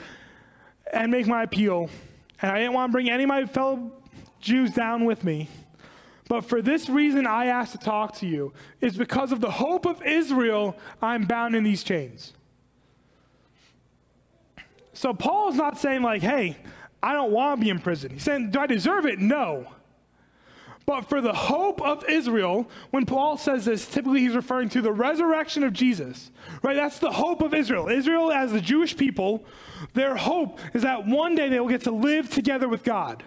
and 0.91 1.11
make 1.11 1.27
my 1.27 1.43
appeal. 1.43 1.91
And 2.41 2.51
I 2.51 2.59
didn't 2.59 2.73
want 2.73 2.89
to 2.89 2.91
bring 2.91 3.09
any 3.09 3.23
of 3.23 3.29
my 3.29 3.45
fellow 3.45 3.91
Jews 4.39 4.71
down 4.71 5.05
with 5.05 5.23
me. 5.23 5.49
But 6.27 6.41
for 6.41 6.61
this 6.61 6.89
reason, 6.89 7.27
I 7.27 7.47
asked 7.47 7.73
to 7.73 7.77
talk 7.77 8.15
to 8.17 8.25
you, 8.25 8.51
is 8.81 8.97
because 8.97 9.31
of 9.31 9.41
the 9.41 9.51
hope 9.51 9.85
of 9.85 10.01
Israel, 10.03 10.75
I'm 11.01 11.25
bound 11.25 11.55
in 11.55 11.63
these 11.63 11.83
chains. 11.83 12.33
So 14.93 15.13
Paul 15.13 15.49
is 15.49 15.55
not 15.55 15.77
saying, 15.77 16.01
like, 16.01 16.21
hey, 16.21 16.57
I 17.03 17.13
don't 17.13 17.31
want 17.31 17.59
to 17.59 17.63
be 17.63 17.69
in 17.69 17.79
prison. 17.79 18.11
He's 18.11 18.23
saying, 18.23 18.49
Do 18.51 18.59
I 18.59 18.65
deserve 18.65 19.05
it? 19.05 19.19
No. 19.19 19.67
But 20.85 21.09
for 21.09 21.19
the 21.19 21.33
hope 21.33 21.81
of 21.81 22.07
Israel, 22.07 22.69
when 22.91 23.05
Paul 23.07 23.37
says 23.37 23.65
this, 23.65 23.87
typically 23.87 24.19
he's 24.19 24.35
referring 24.35 24.69
to 24.69 24.81
the 24.81 24.91
resurrection 24.91 25.63
of 25.63 25.73
Jesus, 25.73 26.31
right? 26.61 26.75
That's 26.75 26.99
the 26.99 27.11
hope 27.11 27.41
of 27.41 27.55
Israel. 27.55 27.89
Israel, 27.89 28.31
as 28.31 28.51
the 28.51 28.61
Jewish 28.61 28.95
people, 28.95 29.43
their 29.93 30.15
hope 30.15 30.59
is 30.75 30.83
that 30.83 31.07
one 31.07 31.33
day 31.33 31.49
they 31.49 31.59
will 31.59 31.69
get 31.69 31.81
to 31.83 31.91
live 31.91 32.29
together 32.29 32.69
with 32.69 32.83
God. 32.83 33.23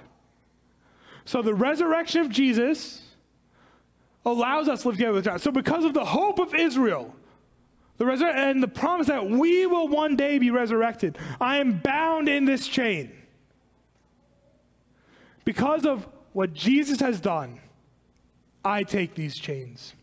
So 1.24 1.42
the 1.42 1.54
resurrection 1.54 2.20
of 2.20 2.30
Jesus 2.30 3.02
allows 4.24 4.68
us 4.68 4.82
to 4.82 4.88
live 4.88 4.96
together 4.96 5.14
with 5.14 5.24
God. 5.24 5.40
So 5.40 5.50
because 5.50 5.84
of 5.84 5.94
the 5.94 6.04
hope 6.04 6.38
of 6.38 6.54
Israel, 6.54 7.12
the 7.96 8.04
resur- 8.04 8.34
and 8.34 8.62
the 8.62 8.68
promise 8.68 9.08
that 9.08 9.28
we 9.28 9.66
will 9.66 9.88
one 9.88 10.14
day 10.14 10.38
be 10.38 10.52
resurrected, 10.52 11.18
I 11.40 11.58
am 11.58 11.80
bound 11.80 12.28
in 12.28 12.44
this 12.44 12.68
chain. 12.68 13.10
Because 15.44 15.84
of 15.84 16.06
what 16.38 16.54
Jesus 16.54 17.00
has 17.00 17.20
done, 17.20 17.58
I 18.64 18.84
take 18.84 19.16
these 19.16 19.36
chains. 19.36 19.94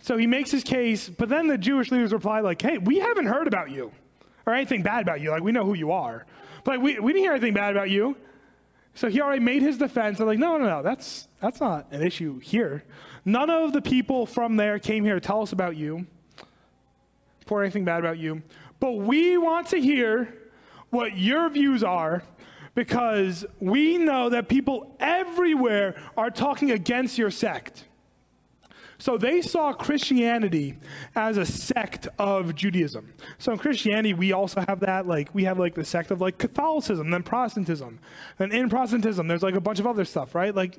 So 0.00 0.16
he 0.16 0.26
makes 0.26 0.50
his 0.50 0.64
case, 0.64 1.08
but 1.08 1.28
then 1.28 1.46
the 1.46 1.56
Jewish 1.56 1.92
leaders 1.92 2.12
reply, 2.12 2.40
like, 2.40 2.60
hey, 2.60 2.76
we 2.76 2.98
haven't 2.98 3.26
heard 3.26 3.46
about 3.46 3.70
you 3.70 3.92
or 4.46 4.54
anything 4.54 4.82
bad 4.82 5.02
about 5.02 5.20
you. 5.20 5.30
Like, 5.30 5.44
we 5.44 5.52
know 5.52 5.64
who 5.64 5.74
you 5.74 5.92
are. 5.92 6.26
But 6.64 6.72
like, 6.72 6.80
we, 6.80 6.98
we 6.98 7.12
didn't 7.12 7.24
hear 7.24 7.34
anything 7.34 7.54
bad 7.54 7.70
about 7.70 7.88
you. 7.88 8.16
So 8.94 9.08
he 9.08 9.20
already 9.20 9.44
made 9.44 9.62
his 9.62 9.78
defense. 9.78 10.18
They're 10.18 10.26
like, 10.26 10.40
no, 10.40 10.58
no, 10.58 10.64
no, 10.64 10.82
that's, 10.82 11.28
that's 11.40 11.60
not 11.60 11.86
an 11.92 12.02
issue 12.02 12.40
here. 12.40 12.82
None 13.24 13.50
of 13.50 13.72
the 13.72 13.80
people 13.80 14.26
from 14.26 14.56
there 14.56 14.80
came 14.80 15.04
here 15.04 15.14
to 15.14 15.20
tell 15.20 15.40
us 15.40 15.52
about 15.52 15.76
you, 15.76 16.04
pour 17.46 17.62
anything 17.62 17.84
bad 17.84 18.00
about 18.00 18.18
you. 18.18 18.42
But 18.80 18.94
we 18.94 19.38
want 19.38 19.68
to 19.68 19.80
hear 19.80 20.34
what 20.90 21.16
your 21.16 21.48
views 21.48 21.84
are 21.84 22.24
because 22.78 23.44
we 23.58 23.98
know 23.98 24.28
that 24.28 24.48
people 24.48 24.94
everywhere 25.00 26.00
are 26.16 26.30
talking 26.30 26.70
against 26.70 27.18
your 27.18 27.28
sect. 27.28 27.82
So 28.98 29.18
they 29.18 29.42
saw 29.42 29.72
Christianity 29.72 30.76
as 31.16 31.38
a 31.38 31.44
sect 31.44 32.06
of 32.20 32.54
Judaism. 32.54 33.14
So 33.38 33.50
in 33.50 33.58
Christianity, 33.58 34.14
we 34.14 34.30
also 34.30 34.64
have 34.68 34.78
that, 34.78 35.08
like, 35.08 35.34
we 35.34 35.42
have 35.42 35.58
like 35.58 35.74
the 35.74 35.84
sect 35.84 36.12
of 36.12 36.20
like 36.20 36.38
Catholicism, 36.38 37.10
then 37.10 37.24
Protestantism. 37.24 37.98
Then 38.36 38.52
in 38.52 38.70
Protestantism, 38.70 39.26
there's 39.26 39.42
like 39.42 39.56
a 39.56 39.60
bunch 39.60 39.80
of 39.80 39.86
other 39.88 40.04
stuff, 40.04 40.36
right? 40.36 40.54
Like, 40.54 40.78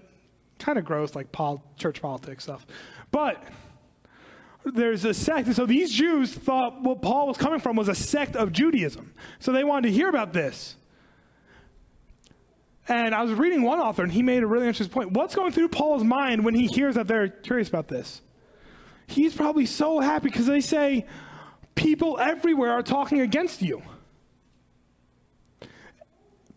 kind 0.57 0.79
of 0.79 0.85
gross, 0.85 1.15
like 1.15 1.33
pol- 1.33 1.61
church 1.75 2.01
politics 2.01 2.45
stuff. 2.45 2.65
But 3.11 3.43
there's 4.63 5.03
a 5.03 5.13
sect. 5.13 5.47
And 5.47 5.55
so 5.55 5.65
these 5.65 5.91
Jews 5.91 6.33
thought 6.33 6.81
what 6.81 7.01
Paul 7.01 7.27
was 7.27 7.35
coming 7.35 7.59
from 7.59 7.75
was 7.75 7.89
a 7.89 7.95
sect 7.95 8.37
of 8.37 8.53
Judaism. 8.53 9.13
So 9.39 9.51
they 9.51 9.65
wanted 9.65 9.89
to 9.89 9.93
hear 9.93 10.07
about 10.07 10.31
this. 10.31 10.77
And 12.89 13.13
I 13.13 13.21
was 13.21 13.31
reading 13.33 13.61
one 13.61 13.79
author, 13.79 14.01
and 14.01 14.11
he 14.11 14.23
made 14.23 14.41
a 14.41 14.47
really 14.47 14.67
interesting 14.67 14.91
point. 14.91 15.11
What's 15.11 15.35
going 15.35 15.51
through 15.51 15.69
Paul's 15.69 16.03
mind 16.03 16.43
when 16.43 16.55
he 16.55 16.65
hears 16.65 16.95
that 16.95 17.07
they're 17.07 17.29
curious 17.29 17.69
about 17.69 17.87
this? 17.87 18.21
He's 19.05 19.35
probably 19.35 19.67
so 19.67 19.99
happy 19.99 20.29
because 20.29 20.47
they 20.47 20.59
say, 20.59 21.05
people 21.75 22.17
everywhere 22.19 22.71
are 22.71 22.81
talking 22.81 23.21
against 23.21 23.61
you. 23.61 23.83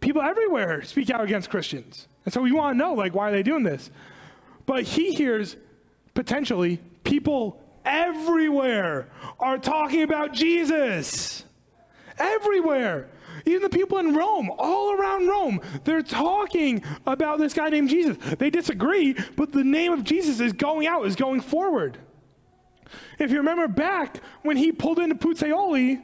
People 0.00 0.22
everywhere 0.22 0.82
speak 0.82 1.10
out 1.10 1.20
against 1.20 1.50
Christians. 1.50 2.08
And 2.24 2.32
so 2.32 2.40
we 2.40 2.50
want 2.50 2.74
to 2.74 2.78
know, 2.78 2.94
like, 2.94 3.14
why 3.14 3.28
are 3.28 3.32
they 3.32 3.42
doing 3.42 3.62
this? 3.62 3.90
But 4.64 4.84
he 4.84 5.12
hears 5.12 5.56
potentially 6.14 6.80
people 7.04 7.62
everywhere 7.84 9.08
are 9.38 9.58
talking 9.58 10.02
about 10.02 10.32
Jesus. 10.32 11.44
Everywhere. 12.18 13.08
Even 13.46 13.62
the 13.62 13.68
people 13.68 13.99
in 13.99 14.14
Rome, 14.14 14.50
all 14.58 14.92
around 14.94 15.26
Rome, 15.26 15.61
they're 15.84 16.02
talking 16.02 16.82
about 17.06 17.38
this 17.38 17.54
guy 17.54 17.68
named 17.68 17.88
Jesus. 17.88 18.16
They 18.38 18.50
disagree, 18.50 19.16
but 19.37 19.52
the 19.52 19.64
name 19.64 19.92
of 19.92 20.04
Jesus 20.04 20.40
is 20.40 20.52
going 20.52 20.87
out, 20.87 21.06
is 21.06 21.16
going 21.16 21.40
forward. 21.40 21.99
If 23.18 23.30
you 23.30 23.38
remember 23.38 23.68
back 23.68 24.20
when 24.42 24.56
he 24.56 24.72
pulled 24.72 24.99
into 24.99 25.14
Puteoli, 25.14 26.02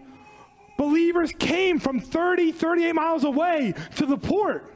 believers 0.76 1.32
came 1.38 1.78
from 1.78 2.00
30, 2.00 2.52
38 2.52 2.92
miles 2.94 3.24
away 3.24 3.74
to 3.96 4.06
the 4.06 4.16
port. 4.16 4.74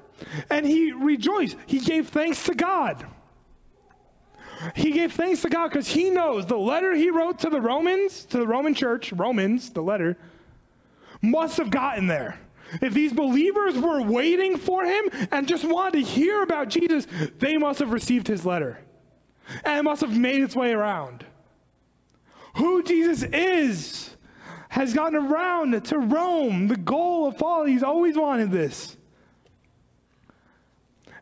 And 0.50 0.66
he 0.66 0.92
rejoiced. 0.92 1.56
He 1.66 1.80
gave 1.80 2.08
thanks 2.08 2.44
to 2.44 2.54
God. 2.54 3.06
He 4.76 4.92
gave 4.92 5.12
thanks 5.12 5.42
to 5.42 5.48
God 5.48 5.68
because 5.68 5.88
he 5.88 6.10
knows 6.10 6.46
the 6.46 6.58
letter 6.58 6.94
he 6.94 7.10
wrote 7.10 7.40
to 7.40 7.50
the 7.50 7.60
Romans, 7.60 8.24
to 8.26 8.38
the 8.38 8.46
Roman 8.46 8.74
church, 8.74 9.12
Romans, 9.12 9.70
the 9.70 9.82
letter, 9.82 10.16
must 11.20 11.56
have 11.56 11.70
gotten 11.70 12.06
there. 12.06 12.38
If 12.80 12.94
these 12.94 13.12
believers 13.12 13.76
were 13.76 14.02
waiting 14.02 14.56
for 14.56 14.84
him 14.84 15.10
and 15.30 15.46
just 15.46 15.64
wanted 15.64 15.92
to 15.92 16.02
hear 16.02 16.42
about 16.42 16.68
Jesus, 16.68 17.06
they 17.38 17.58
must 17.58 17.80
have 17.80 17.92
received 17.92 18.28
his 18.28 18.46
letter. 18.46 18.78
And 19.64 19.78
it 19.78 19.82
must 19.82 20.00
have 20.00 20.16
made 20.16 20.40
its 20.40 20.56
way 20.56 20.72
around. 20.72 21.26
Who 22.56 22.82
Jesus 22.82 23.22
is 23.22 24.16
has 24.68 24.94
gotten 24.94 25.16
around 25.16 25.84
to 25.84 25.98
Rome, 25.98 26.68
the 26.68 26.76
goal 26.76 27.26
of 27.26 27.36
Paul. 27.36 27.64
He's 27.64 27.82
always 27.82 28.16
wanted 28.16 28.50
this. 28.50 28.96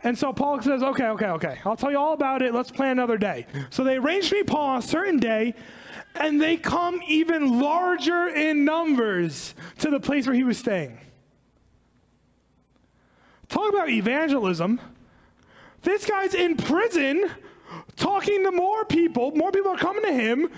And 0.02 0.16
so 0.16 0.32
Paul 0.32 0.62
says, 0.62 0.82
okay, 0.82 1.08
okay, 1.08 1.26
okay, 1.26 1.58
I'll 1.64 1.76
tell 1.76 1.90
you 1.90 1.98
all 1.98 2.14
about 2.14 2.42
it. 2.42 2.54
Let's 2.54 2.70
plan 2.70 2.92
another 2.92 3.18
day. 3.18 3.46
So 3.68 3.84
they 3.84 3.96
arranged 3.96 4.30
to 4.30 4.36
meet 4.36 4.46
Paul 4.46 4.68
on 4.70 4.78
a 4.78 4.82
certain 4.82 5.18
day, 5.18 5.54
and 6.14 6.40
they 6.40 6.56
come 6.56 7.02
even 7.06 7.60
larger 7.60 8.28
in 8.28 8.64
numbers 8.64 9.54
to 9.78 9.90
the 9.90 10.00
place 10.00 10.26
where 10.26 10.34
he 10.34 10.44
was 10.44 10.56
staying. 10.56 10.98
Talk 13.50 13.68
about 13.68 13.90
evangelism. 13.90 14.80
This 15.82 16.06
guy's 16.06 16.34
in 16.34 16.56
prison 16.56 17.28
talking 17.96 18.44
to 18.44 18.52
more 18.52 18.84
people. 18.84 19.32
More 19.32 19.50
people 19.50 19.72
are 19.72 19.76
coming 19.76 20.04
to 20.04 20.12
him 20.12 20.48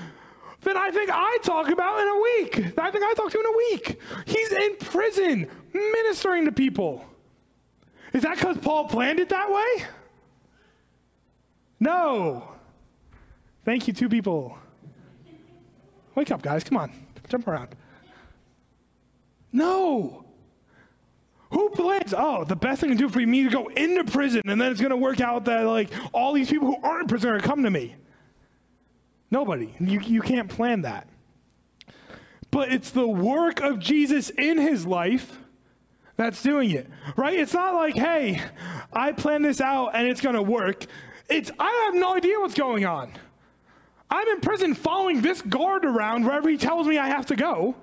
than 0.61 0.77
I 0.77 0.91
think 0.91 1.11
I 1.13 1.39
talk 1.43 1.69
about 1.71 2.01
in 2.01 2.09
a 2.09 2.21
week. 2.21 2.79
I 2.79 2.91
think 2.91 3.03
I 3.03 3.15
talk 3.15 3.31
to 3.33 3.41
in 3.41 3.47
a 3.47 3.57
week. 3.57 4.01
He's 4.27 4.53
in 4.53 4.77
prison 4.77 5.49
ministering 5.73 6.45
to 6.45 6.53
people. 6.53 7.05
Is 8.13 8.23
that 8.23 8.37
because 8.37 8.59
Paul 8.59 8.87
planned 8.89 9.21
it 9.21 9.31
that 9.31 9.51
way? 9.51 9.87
No. 11.81 12.49
Thank 13.65 13.89
you, 13.89 13.95
two 13.95 14.09
people. 14.09 14.59
Wake 16.15 16.31
up, 16.31 16.43
guys. 16.43 16.63
Come 16.63 16.77
on. 16.77 16.93
Jump 17.29 17.49
around. 17.49 17.75
No. 19.51 20.22
Who 21.53 21.71
plans? 21.71 22.15
Oh, 22.17 22.45
the 22.45 22.57
best 22.57 22.81
thing 22.81 22.91
to 22.91 22.97
do 22.97 23.09
for 23.09 23.21
me 23.21 23.45
to 23.45 23.51
go 23.51 23.69
into 23.69 24.05
prison, 24.05 24.43
and 24.47 24.61
then 24.61 24.73
it's 24.73 24.81
going 24.81 24.91
to 24.91 24.97
work 24.97 25.21
out 25.21 25.45
that 25.45 25.63
like 25.67 25.91
all 26.13 26.33
these 26.33 26.51
people 26.51 26.69
who 26.69 26.83
aren't 26.83 27.03
in 27.03 27.09
prison 27.09 27.29
are 27.29 27.33
going 27.33 27.43
to 27.43 27.49
come 27.49 27.63
to 27.65 27.71
me. 27.71 27.95
Nobody. 29.31 29.75
You, 29.81 30.01
you 30.01 30.21
can't 30.21 30.49
plan 30.49 30.83
that. 30.83 31.09
But 32.51 32.71
it's 32.71 32.91
the 32.91 33.09
work 33.09 33.61
of 33.61 33.79
Jesus 33.79 34.31
in 34.31 34.59
his 34.59 34.87
life 34.87 35.39
that's 36.17 36.43
doing 36.43 36.71
it, 36.71 36.87
right? 37.17 37.39
It's 37.39 37.55
not 37.55 37.75
like, 37.75 37.95
hey, 37.97 38.43
I 38.93 39.13
planned 39.13 39.45
this 39.45 39.61
out 39.61 39.95
and 39.95 40.07
it's 40.07 40.21
going 40.21 40.35
to 40.35 40.43
work. 40.43 40.85
It's, 41.31 41.51
I 41.59 41.87
have 41.87 41.95
no 41.95 42.15
idea 42.15 42.39
what's 42.41 42.55
going 42.55 42.85
on. 42.85 43.13
I'm 44.11 44.29
in 44.29 44.41
prison 44.41 44.75
following 44.75 45.23
this 45.23 45.41
guard 45.41 45.87
around 45.87 46.27
wherever 46.27 46.49
he 46.51 46.59
tells 46.59 46.87
me 46.87 46.99
I 46.99 47.09
have 47.09 47.27
to 47.27 47.37
go. 47.37 47.75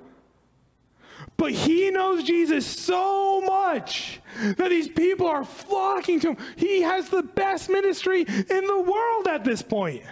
But 1.39 1.53
he 1.53 1.89
knows 1.89 2.25
Jesus 2.25 2.67
so 2.67 3.39
much 3.39 4.19
that 4.41 4.69
these 4.69 4.89
people 4.89 5.25
are 5.25 5.45
flocking 5.45 6.19
to 6.19 6.31
him. 6.31 6.37
He 6.57 6.81
has 6.81 7.07
the 7.07 7.23
best 7.23 7.69
ministry 7.69 8.23
in 8.23 8.67
the 8.67 8.81
world 8.81 9.25
at 9.25 9.45
this 9.45 9.61
point. 9.61 10.03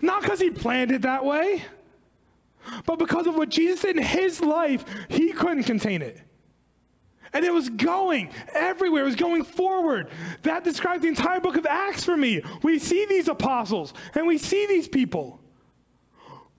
Not 0.00 0.22
because 0.22 0.40
he 0.40 0.48
planned 0.48 0.90
it 0.90 1.02
that 1.02 1.22
way, 1.22 1.62
but 2.86 2.98
because 2.98 3.26
of 3.26 3.36
what 3.36 3.50
Jesus 3.50 3.82
did 3.82 3.98
in 3.98 4.02
his 4.02 4.40
life, 4.40 4.86
he 5.10 5.32
couldn't 5.32 5.64
contain 5.64 6.00
it. 6.00 6.18
And 7.34 7.44
it 7.44 7.52
was 7.52 7.68
going 7.68 8.30
everywhere. 8.54 9.02
It 9.02 9.06
was 9.06 9.16
going 9.16 9.44
forward. 9.44 10.08
That 10.44 10.64
describes 10.64 11.02
the 11.02 11.08
entire 11.08 11.40
book 11.40 11.58
of 11.58 11.66
Acts 11.66 12.04
for 12.04 12.16
me. 12.16 12.40
We 12.62 12.78
see 12.78 13.04
these 13.04 13.28
apostles 13.28 13.92
and 14.14 14.26
we 14.26 14.38
see 14.38 14.64
these 14.64 14.88
people. 14.88 15.40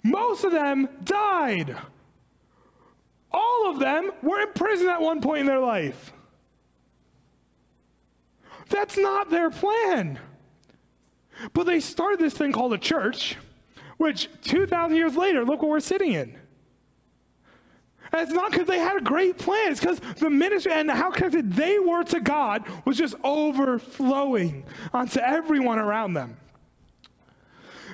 Most 0.03 0.43
of 0.43 0.51
them 0.51 0.87
died. 1.03 1.75
All 3.31 3.69
of 3.69 3.79
them 3.79 4.11
were 4.21 4.41
in 4.41 4.53
prison 4.53 4.89
at 4.89 5.01
one 5.01 5.21
point 5.21 5.41
in 5.41 5.45
their 5.45 5.59
life. 5.59 6.11
That's 8.69 8.97
not 8.97 9.29
their 9.29 9.49
plan. 9.49 10.19
But 11.53 11.65
they 11.65 11.79
started 11.79 12.19
this 12.19 12.33
thing 12.33 12.51
called 12.51 12.73
a 12.73 12.77
church, 12.77 13.37
which 13.97 14.29
2,000 14.43 14.95
years 14.95 15.15
later, 15.15 15.43
look 15.43 15.61
what 15.61 15.69
we're 15.69 15.79
sitting 15.79 16.13
in. 16.13 16.37
And 18.13 18.21
it's 18.21 18.33
not 18.33 18.51
because 18.51 18.67
they 18.67 18.79
had 18.79 18.97
a 18.97 19.01
great 19.01 19.37
plan. 19.37 19.71
It's 19.71 19.79
because 19.79 19.99
the 20.17 20.29
ministry 20.29 20.73
and 20.73 20.91
how 20.91 21.11
connected 21.11 21.53
they 21.53 21.79
were 21.79 22.03
to 22.05 22.19
God 22.19 22.67
was 22.85 22.97
just 22.97 23.15
overflowing 23.23 24.65
onto 24.93 25.19
everyone 25.19 25.79
around 25.79 26.13
them. 26.13 26.37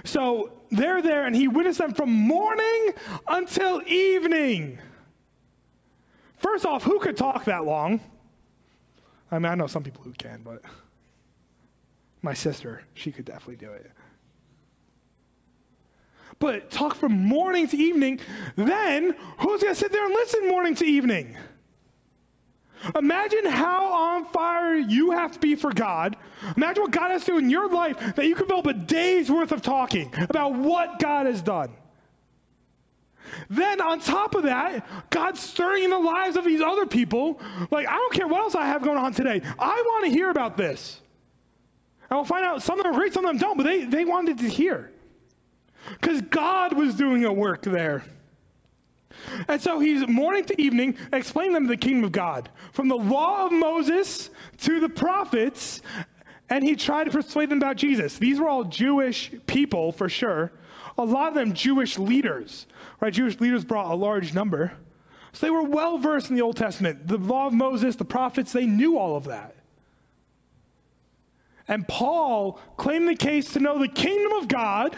So 0.04 0.54
they're 0.72 1.02
there, 1.02 1.26
and 1.26 1.36
he 1.36 1.48
witnessed 1.48 1.80
them 1.80 1.94
from 1.94 2.12
morning 2.12 2.94
until 3.28 3.82
evening. 3.86 4.80
First 6.38 6.66
off, 6.66 6.84
who 6.84 7.00
could 7.00 7.18
talk 7.18 7.46
that 7.46 7.66
long? 7.66 8.00
I 9.32 9.40
mean, 9.40 9.52
I 9.52 9.56
know 9.56 9.68
some 9.68 9.84
people 9.84 10.04
who 10.04 10.14
can, 10.14 10.42
but 10.44 10.62
my 12.22 12.34
sister, 12.34 12.84
she 12.94 13.12
could 13.12 13.26
definitely 13.26 13.58
do 13.58 13.72
it. 13.72 13.92
But 16.40 16.70
talk 16.70 16.96
from 16.96 17.14
morning 17.14 17.68
to 17.70 17.78
evening, 17.78 18.20
then 18.56 19.16
who's 19.40 19.62
going 19.62 19.74
to 19.74 19.80
sit 19.80 19.92
there 19.92 20.06
and 20.06 20.14
listen 20.14 20.48
morning 20.48 20.76
to 20.76 20.86
evening? 20.86 21.36
Imagine 22.96 23.46
how 23.46 23.92
on 23.92 24.26
fire 24.26 24.76
you 24.76 25.12
have 25.12 25.32
to 25.32 25.40
be 25.40 25.56
for 25.56 25.74
God. 25.74 26.16
Imagine 26.56 26.84
what 26.84 26.92
God 26.92 27.10
has 27.10 27.26
to 27.26 27.32
do 27.32 27.38
in 27.40 27.50
your 27.50 27.70
life 27.70 28.16
that 28.16 28.26
you 28.26 28.36
can 28.36 28.46
develop 28.46 28.68
a 28.68 28.74
day's 28.74 29.32
worth 29.32 29.52
of 29.52 29.64
talking 29.64 30.14
about 30.30 30.54
what 30.54 31.00
God 31.00 31.26
has 31.26 31.42
done. 31.42 31.74
Then, 33.50 33.82
on 33.82 34.00
top 34.00 34.36
of 34.36 34.44
that, 34.44 34.86
God's 35.10 35.40
stirring 35.40 35.84
in 35.84 35.90
the 35.90 36.00
lives 36.00 36.38
of 36.38 36.46
these 36.46 36.62
other 36.62 36.86
people. 36.86 37.40
Like, 37.72 37.88
I 37.88 37.94
don't 37.94 38.14
care 38.14 38.28
what 38.28 38.42
else 38.42 38.56
I 38.56 38.66
have 38.66 38.84
going 38.84 38.98
on 38.98 39.14
today. 39.14 39.42
I 39.60 39.84
want 39.86 40.06
to 40.06 40.12
hear 40.12 40.30
about 40.30 40.58
this. 40.58 41.02
I 42.10 42.16
will 42.16 42.26
find 42.26 42.46
out 42.46 42.64
some 42.64 42.80
of 42.80 42.84
them 42.86 42.94
great, 42.94 43.14
some 43.14 43.26
of 43.26 43.32
them 43.32 43.38
don't, 43.38 43.58
but 43.58 43.64
they, 43.64 43.86
they 43.86 44.06
wanted 44.06 44.40
to 44.40 44.50
hear. 44.50 44.92
Because 45.92 46.22
God 46.22 46.74
was 46.74 46.96
doing 46.96 47.26
a 47.26 47.34
work 47.34 47.64
there. 47.64 48.04
And 49.48 49.62
so 49.62 49.80
he's 49.80 50.08
morning 50.08 50.46
to 50.46 50.62
evening 50.62 50.98
explaining 51.12 51.54
them 51.54 51.68
the 51.68 51.78
kingdom 51.78 52.04
of 52.04 52.12
God. 52.12 52.50
From 52.72 52.88
the 52.88 52.96
law 52.96 53.46
of 53.46 53.52
Moses 53.52 54.30
to 54.60 54.80
the 54.80 54.90
prophets, 54.90 55.82
and 56.50 56.64
he 56.64 56.76
tried 56.76 57.06
to 57.06 57.12
persuade 57.12 57.50
them 57.50 57.58
about 57.58 57.76
Jesus. 57.76 58.18
These 58.18 58.40
were 58.40 58.48
all 58.48 58.64
Jewish 58.64 59.32
people 59.48 59.92
for 59.92 60.08
sure. 60.08 60.52
A 60.98 61.06
lot 61.06 61.30
of 61.30 61.34
them 61.36 61.54
Jewish 61.54 61.98
leaders. 61.98 62.66
Right? 63.00 63.14
Jewish 63.14 63.40
leaders 63.40 63.64
brought 63.64 63.92
a 63.92 63.96
large 63.96 64.34
number. 64.34 64.74
So 65.34 65.46
they 65.46 65.52
were 65.52 65.64
well 65.64 65.98
versed 65.98 66.30
in 66.30 66.36
the 66.36 66.42
Old 66.42 66.58
Testament. 66.58 67.08
The 67.08 67.18
law 67.18 67.48
of 67.48 67.54
Moses, 67.54 67.96
the 67.96 68.06
prophets, 68.06 68.52
they 68.52 68.66
knew 68.66 68.98
all 68.98 69.16
of 69.16 69.26
that. 69.26 69.56
And 71.68 71.88
Paul 71.88 72.60
claimed 72.78 73.08
the 73.08 73.16
case 73.16 73.54
to 73.54 73.60
know 73.60 73.78
the 73.78 73.90
kingdom 73.90 74.32
of 74.34 74.48
God. 74.48 74.96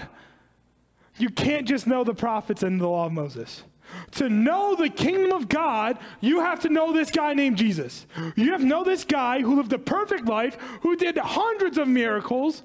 You 1.17 1.29
can't 1.29 1.67
just 1.67 1.87
know 1.87 2.03
the 2.03 2.13
prophets 2.13 2.63
and 2.63 2.79
the 2.79 2.87
law 2.87 3.07
of 3.07 3.11
Moses. 3.11 3.63
To 4.11 4.29
know 4.29 4.75
the 4.75 4.89
kingdom 4.89 5.31
of 5.31 5.49
God, 5.49 5.97
you 6.21 6.41
have 6.41 6.59
to 6.61 6.69
know 6.69 6.93
this 6.93 7.09
guy 7.09 7.33
named 7.33 7.57
Jesus. 7.57 8.05
You 8.35 8.51
have 8.51 8.61
to 8.61 8.67
know 8.67 8.83
this 8.83 9.03
guy 9.03 9.41
who 9.41 9.55
lived 9.55 9.73
a 9.73 9.79
perfect 9.79 10.25
life, 10.25 10.57
who 10.81 10.95
did 10.95 11.17
hundreds 11.17 11.77
of 11.77 11.87
miracles, 11.87 12.61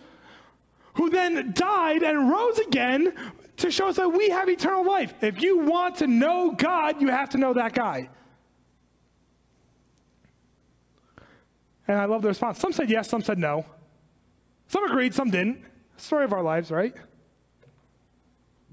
who 0.94 1.10
then 1.10 1.52
died 1.52 2.02
and 2.02 2.30
rose 2.30 2.58
again 2.58 3.14
to 3.58 3.70
show 3.70 3.88
us 3.88 3.96
that 3.96 4.08
we 4.08 4.30
have 4.30 4.48
eternal 4.48 4.84
life. 4.84 5.14
If 5.22 5.42
you 5.42 5.58
want 5.58 5.96
to 5.96 6.06
know 6.06 6.52
God, 6.52 7.00
you 7.00 7.08
have 7.08 7.30
to 7.30 7.38
know 7.38 7.52
that 7.54 7.72
guy. 7.72 8.08
And 11.86 11.98
I 11.98 12.06
love 12.06 12.22
the 12.22 12.28
response. 12.28 12.58
Some 12.58 12.72
said 12.72 12.90
yes, 12.90 13.08
some 13.08 13.22
said 13.22 13.38
no. 13.38 13.66
Some 14.68 14.84
agreed, 14.84 15.14
some 15.14 15.30
didn't. 15.30 15.62
Story 15.96 16.24
of 16.24 16.32
our 16.32 16.42
lives, 16.42 16.70
right? 16.70 16.94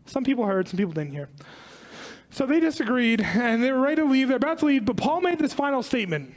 Some 0.05 0.23
people 0.23 0.45
heard, 0.45 0.67
some 0.67 0.77
people 0.77 0.93
didn't 0.93 1.11
hear. 1.11 1.29
So 2.29 2.45
they 2.45 2.59
disagreed, 2.59 3.21
and 3.21 3.61
they 3.61 3.71
were 3.71 3.81
ready 3.81 3.97
to 3.97 4.05
leave. 4.05 4.29
They're 4.29 4.37
about 4.37 4.59
to 4.59 4.65
leave, 4.65 4.85
but 4.85 4.97
Paul 4.97 5.21
made 5.21 5.39
this 5.39 5.53
final 5.53 5.83
statement. 5.83 6.33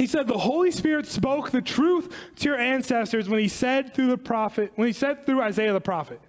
He 0.00 0.06
said, 0.06 0.28
The 0.28 0.38
Holy 0.38 0.70
Spirit 0.70 1.06
spoke 1.06 1.50
the 1.50 1.60
truth 1.60 2.10
to 2.36 2.48
your 2.48 2.58
ancestors 2.58 3.28
when 3.28 3.38
he 3.38 3.48
said 3.48 3.92
through 3.92 4.06
the 4.06 4.16
prophet, 4.16 4.72
when 4.76 4.86
he 4.86 4.94
said 4.94 5.26
through 5.26 5.42
Isaiah 5.42 5.74
the 5.74 5.80
prophet. 5.82 6.22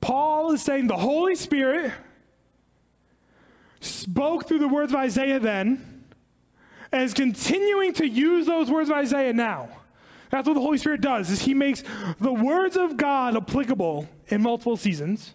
Paul 0.00 0.50
is 0.50 0.60
saying 0.60 0.88
the 0.88 0.96
Holy 0.96 1.36
Spirit 1.36 1.92
spoke 3.78 4.48
through 4.48 4.58
the 4.58 4.66
words 4.66 4.92
of 4.92 4.98
Isaiah 4.98 5.38
then 5.38 6.02
and 6.90 7.04
is 7.04 7.14
continuing 7.14 7.92
to 7.92 8.08
use 8.08 8.44
those 8.44 8.68
words 8.68 8.90
of 8.90 8.96
Isaiah 8.96 9.32
now. 9.32 9.68
That's 10.30 10.48
what 10.48 10.54
the 10.54 10.60
Holy 10.60 10.78
Spirit 10.78 11.02
does 11.02 11.30
is 11.30 11.42
he 11.42 11.54
makes 11.54 11.84
the 12.18 12.32
words 12.32 12.76
of 12.76 12.96
God 12.96 13.36
applicable 13.36 14.08
in 14.26 14.42
multiple 14.42 14.76
seasons. 14.76 15.34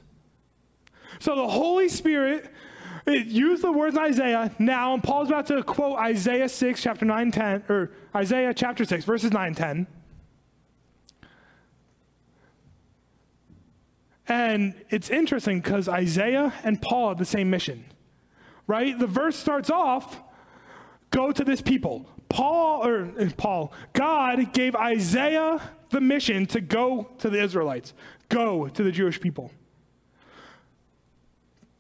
So 1.19 1.37
the 1.37 1.47
Holy 1.47 1.87
Spirit 1.87 2.51
used 3.07 3.61
the 3.61 3.71
words 3.71 3.95
in 3.95 4.01
Isaiah 4.01 4.51
now, 4.57 4.93
and 4.93 5.03
Paul's 5.03 5.29
about 5.29 5.45
to 5.47 5.61
quote 5.63 5.99
Isaiah 5.99 6.49
6, 6.49 6.81
chapter 6.81 7.05
9, 7.05 7.31
10, 7.31 7.63
or 7.69 7.91
Isaiah 8.15 8.53
chapter 8.53 8.83
6, 8.83 9.05
verses 9.05 9.31
9, 9.31 9.53
10. 9.53 9.87
And 14.27 14.73
it's 14.89 15.09
interesting 15.09 15.61
because 15.61 15.87
Isaiah 15.87 16.53
and 16.63 16.81
Paul 16.81 17.09
have 17.09 17.19
the 17.19 17.25
same 17.25 17.49
mission, 17.49 17.85
right? 18.65 18.97
The 18.97 19.07
verse 19.07 19.35
starts 19.35 19.69
off, 19.69 20.19
go 21.11 21.31
to 21.31 21.43
this 21.43 21.61
people. 21.61 22.09
Paul, 22.27 22.87
or 22.87 23.11
uh, 23.19 23.29
Paul, 23.37 23.71
God 23.93 24.51
gave 24.51 24.75
Isaiah 24.75 25.61
the 25.91 26.01
mission 26.01 26.47
to 26.47 26.59
go 26.59 27.07
to 27.19 27.29
the 27.29 27.41
Israelites, 27.41 27.93
go 28.29 28.67
to 28.67 28.83
the 28.83 28.91
Jewish 28.91 29.21
people. 29.21 29.51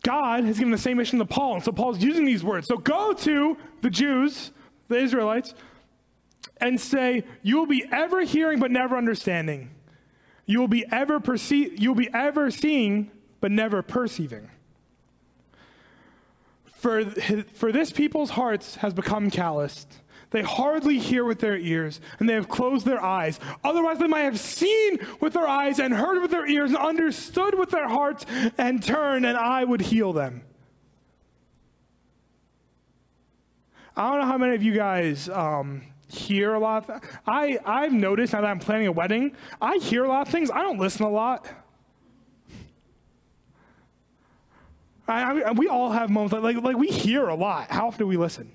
God 0.05 0.43
has 0.43 0.59
given 0.59 0.71
the 0.71 0.77
same 0.77 0.97
mission 0.97 1.17
to 1.17 1.25
Paul. 1.25 1.55
And 1.55 1.63
so 1.63 1.71
Paul's 1.71 1.97
using 1.97 2.25
these 2.25 2.43
words. 2.43 2.67
So 2.67 2.77
go 2.77 3.13
to 3.13 3.57
the 3.81 3.89
Jews, 3.89 4.51
the 4.87 4.97
Israelites, 4.97 5.55
and 6.57 6.79
say, 6.79 7.23
You 7.41 7.57
will 7.57 7.65
be 7.65 7.83
ever 7.91 8.21
hearing 8.21 8.59
but 8.59 8.69
never 8.69 8.95
understanding. 8.97 9.71
You 10.45 10.59
will 10.59 10.67
be 10.67 10.85
ever 10.91 11.19
perceive, 11.19 11.81
you'll 11.81 11.95
be 11.95 12.09
ever 12.13 12.51
seeing 12.51 13.09
but 13.41 13.51
never 13.51 13.81
perceiving. 13.81 14.51
For, 16.65 17.03
for 17.05 17.71
this 17.71 17.91
people's 17.91 18.29
hearts 18.29 18.75
has 18.75 18.93
become 18.93 19.31
calloused. 19.31 20.01
They 20.35 20.41
hardly 20.41 20.99
hear 20.99 21.23
with 21.23 21.39
their 21.39 21.55
ears, 21.55 22.01
and 22.19 22.27
they 22.27 22.33
have 22.33 22.49
closed 22.49 22.85
their 22.85 23.01
eyes. 23.01 23.39
Otherwise, 23.63 23.99
they 23.99 24.07
might 24.07 24.23
have 24.23 24.37
seen 24.37 24.99
with 25.21 25.31
their 25.31 25.47
eyes 25.47 25.79
and 25.79 25.93
heard 25.93 26.21
with 26.21 26.29
their 26.29 26.45
ears 26.45 26.71
and 26.71 26.77
understood 26.77 27.57
with 27.57 27.69
their 27.69 27.87
hearts 27.87 28.25
and 28.57 28.83
turned, 28.83 29.25
and 29.25 29.37
I 29.37 29.63
would 29.63 29.79
heal 29.79 30.11
them. 30.11 30.43
I 33.95 34.09
don't 34.09 34.19
know 34.19 34.25
how 34.25 34.37
many 34.37 34.55
of 34.55 34.61
you 34.61 34.73
guys 34.73 35.29
um, 35.29 35.83
hear 36.09 36.53
a 36.53 36.59
lot. 36.59 36.89
Of 36.89 37.01
I, 37.25 37.57
I've 37.65 37.93
noticed 37.93 38.33
now 38.33 38.41
that 38.41 38.47
I'm 38.47 38.59
planning 38.59 38.87
a 38.87 38.91
wedding, 38.91 39.37
I 39.61 39.77
hear 39.77 40.03
a 40.03 40.09
lot 40.09 40.27
of 40.27 40.33
things. 40.33 40.51
I 40.51 40.63
don't 40.63 40.79
listen 40.79 41.05
a 41.05 41.09
lot. 41.09 41.47
I, 45.07 45.43
I, 45.43 45.51
we 45.53 45.69
all 45.69 45.91
have 45.91 46.09
moments 46.09 46.33
like, 46.33 46.43
like, 46.43 46.61
like 46.61 46.75
we 46.75 46.87
hear 46.87 47.29
a 47.29 47.35
lot. 47.35 47.71
How 47.71 47.87
often 47.87 47.99
do 47.99 48.07
we 48.07 48.17
listen? 48.17 48.51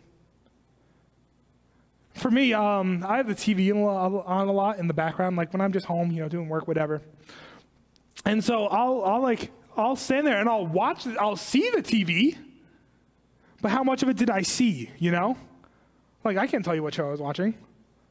For 2.21 2.31
me, 2.31 2.53
um, 2.53 3.03
I 3.09 3.17
have 3.17 3.27
the 3.27 3.35
TV 3.35 3.75
on 3.75 4.49
a 4.49 4.53
lot 4.53 4.79
in 4.79 4.87
the 4.87 4.93
background, 4.93 5.37
like 5.37 5.55
when 5.55 5.63
I'm 5.63 5.73
just 5.73 5.87
home, 5.87 6.11
you 6.11 6.21
know, 6.21 6.29
doing 6.29 6.51
work, 6.51 6.69
whatever. 6.69 7.01
And 8.27 8.45
so 8.45 8.67
I'll, 8.67 9.03
I'll 9.07 9.23
like, 9.23 9.51
I'll 9.75 9.97
stand 9.97 10.27
there 10.27 10.39
and 10.39 10.47
I'll 10.47 10.67
watch, 10.67 11.07
I'll 11.07 11.37
see 11.37 11.71
the 11.71 11.81
TV, 11.83 12.37
but 13.63 13.71
how 13.71 13.83
much 13.83 14.03
of 14.03 14.11
it 14.11 14.19
did 14.19 14.29
I 14.29 14.43
see, 14.43 14.91
you 14.99 15.11
know? 15.13 15.39
Like, 16.23 16.37
I 16.37 16.47
can't 16.47 16.63
tell 16.63 16.75
you 16.75 16.83
what 16.83 16.93
show 16.93 17.07
I 17.07 17.11
was 17.11 17.23
watching. 17.23 17.55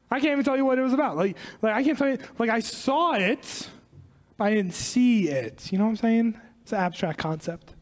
I 0.10 0.20
can't 0.20 0.32
even 0.32 0.44
tell 0.44 0.58
you 0.58 0.66
what 0.66 0.80
it 0.80 0.82
was 0.82 0.94
about. 0.94 1.16
Like, 1.16 1.38
like 1.62 1.76
I 1.76 1.84
can't 1.84 1.96
tell 1.96 2.10
you, 2.10 2.18
like, 2.40 2.50
I 2.50 2.62
saw 2.62 3.14
it, 3.14 3.70
but 4.38 4.46
I 4.46 4.56
didn't 4.56 4.74
see 4.74 5.30
it. 5.30 5.72
You 5.72 5.78
know 5.78 5.84
what 5.84 5.92
I'm 5.92 5.98
saying? 5.98 6.42
It's 6.64 6.72
an 6.72 6.80
abstract 6.80 7.20
concept. 7.20 7.76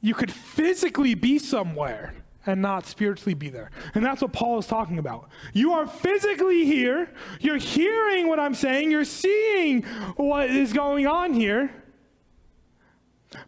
You 0.00 0.14
could 0.14 0.30
physically 0.30 1.14
be 1.14 1.40
somewhere 1.40 2.14
and 2.46 2.62
not 2.62 2.86
spiritually 2.86 3.34
be 3.34 3.50
there. 3.50 3.70
And 3.94 4.04
that's 4.04 4.22
what 4.22 4.32
Paul 4.32 4.58
is 4.58 4.66
talking 4.66 4.98
about. 4.98 5.28
You 5.52 5.72
are 5.72 5.86
physically 5.86 6.64
here, 6.64 7.12
you're 7.40 7.58
hearing 7.58 8.28
what 8.28 8.38
I'm 8.38 8.54
saying, 8.54 8.90
you're 8.90 9.04
seeing 9.04 9.82
what 10.16 10.48
is 10.48 10.72
going 10.72 11.06
on 11.06 11.34
here, 11.34 11.70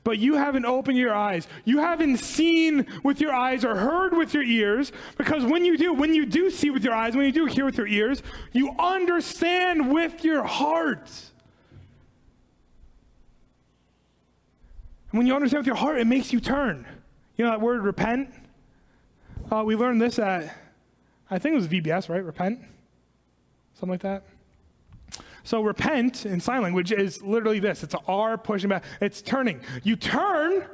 but 0.03 0.19
you 0.19 0.35
haven't 0.35 0.65
opened 0.65 0.99
your 0.99 1.15
eyes. 1.15 1.47
You 1.65 1.79
haven't 1.79 2.19
seen 2.19 2.87
with 3.05 3.21
your 3.21 3.33
eyes 3.33 3.65
or 3.65 3.77
heard 3.77 4.13
with 4.13 4.35
your 4.35 4.43
ears, 4.43 4.93
because 5.17 5.45
when 5.45 5.65
you 5.65 5.79
do, 5.79 5.95
when 5.95 6.15
you 6.15 6.27
do 6.27 6.51
see 6.51 6.71
with 6.71 6.85
your 6.85 6.95
eyes, 6.95 7.15
when 7.15 7.25
you 7.25 7.33
do 7.33 7.47
hear 7.47 7.65
with 7.65 7.79
your 7.79 7.87
ears, 7.87 8.23
you 8.53 8.75
understand 8.79 9.93
with 9.93 10.25
your 10.25 10.43
heart. 10.43 11.09
And 15.11 15.19
when 15.19 15.27
you 15.27 15.35
understand 15.35 15.61
with 15.61 15.69
your 15.69 15.77
heart, 15.77 15.99
it 15.99 16.07
makes 16.07 16.33
you 16.33 16.41
turn. 16.41 16.87
You 17.37 17.45
know 17.45 17.53
that 17.53 17.61
word 17.61 17.83
repent? 17.83 18.35
Uh, 19.51 19.63
we 19.65 19.75
learned 19.77 20.01
this 20.01 20.19
at, 20.19 20.55
I 21.31 21.39
think 21.39 21.55
it 21.55 21.57
was 21.57 21.69
VBS, 21.69 22.09
right? 22.11 22.23
Repent? 22.23 22.61
Something 23.75 23.91
like 23.91 24.03
that. 24.03 24.25
So 25.43 25.63
repent 25.63 26.27
in 26.27 26.41
sign 26.41 26.61
language 26.61 26.93
is 26.93 27.23
literally 27.23 27.59
this. 27.59 27.83
It's 27.83 27.95
R 28.07 28.37
pushing 28.37 28.69
back. 28.69 28.85
It's 29.01 29.23
turning. 29.23 29.61
You 29.83 29.97
turn. 29.97 30.67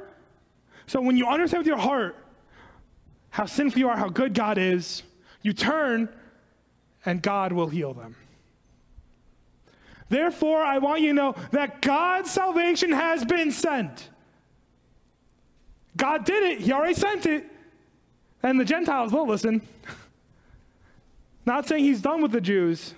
So 0.87 0.99
when 0.99 1.15
you 1.15 1.25
understand 1.27 1.61
with 1.61 1.67
your 1.67 1.77
heart 1.77 2.17
how 3.29 3.45
sinful 3.45 3.79
you 3.79 3.87
are, 3.87 3.95
how 3.95 4.09
good 4.09 4.33
God 4.33 4.57
is, 4.57 5.03
you 5.41 5.53
turn 5.53 6.09
and 7.05 7.21
God 7.21 7.53
will 7.53 7.69
heal 7.69 7.93
them. 7.93 8.17
Therefore, 10.09 10.61
I 10.61 10.79
want 10.79 11.01
you 11.01 11.09
to 11.09 11.13
know 11.13 11.35
that 11.51 11.81
God's 11.81 12.29
salvation 12.29 12.91
has 12.91 13.23
been 13.23 13.51
sent. 13.51 14.09
God 15.95 16.25
did 16.25 16.43
it, 16.43 16.59
He 16.59 16.73
already 16.73 16.93
sent 16.93 17.25
it. 17.25 17.54
And 18.45 18.59
the 18.59 18.65
Gentiles 18.65 19.11
will 19.11 19.27
listen. 19.27 19.63
Not 21.47 21.67
saying 21.67 21.83
He's 21.83 22.01
done 22.01 22.21
with 22.21 22.31
the 22.31 22.39
Jews. 22.39 22.93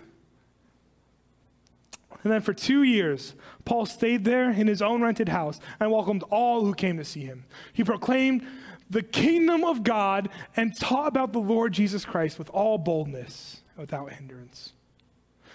And 2.23 2.33
then 2.33 2.41
for 2.41 2.53
two 2.53 2.83
years, 2.83 3.33
Paul 3.63 3.85
stayed 3.85 4.25
there 4.25 4.51
in 4.51 4.67
his 4.67 4.81
own 4.81 5.01
rented 5.01 5.29
house 5.29 5.61
and 5.79 5.89
welcomed 5.89 6.23
all 6.29 6.65
who 6.65 6.73
came 6.73 6.97
to 6.97 7.05
see 7.05 7.21
him. 7.21 7.45
He 7.71 7.85
proclaimed 7.85 8.45
the 8.89 9.03
kingdom 9.03 9.63
of 9.63 9.83
God 9.83 10.27
and 10.57 10.77
taught 10.77 11.07
about 11.07 11.31
the 11.31 11.39
Lord 11.39 11.71
Jesus 11.71 12.03
Christ 12.03 12.37
with 12.37 12.49
all 12.49 12.77
boldness, 12.77 13.61
without 13.77 14.11
hindrance. 14.11 14.73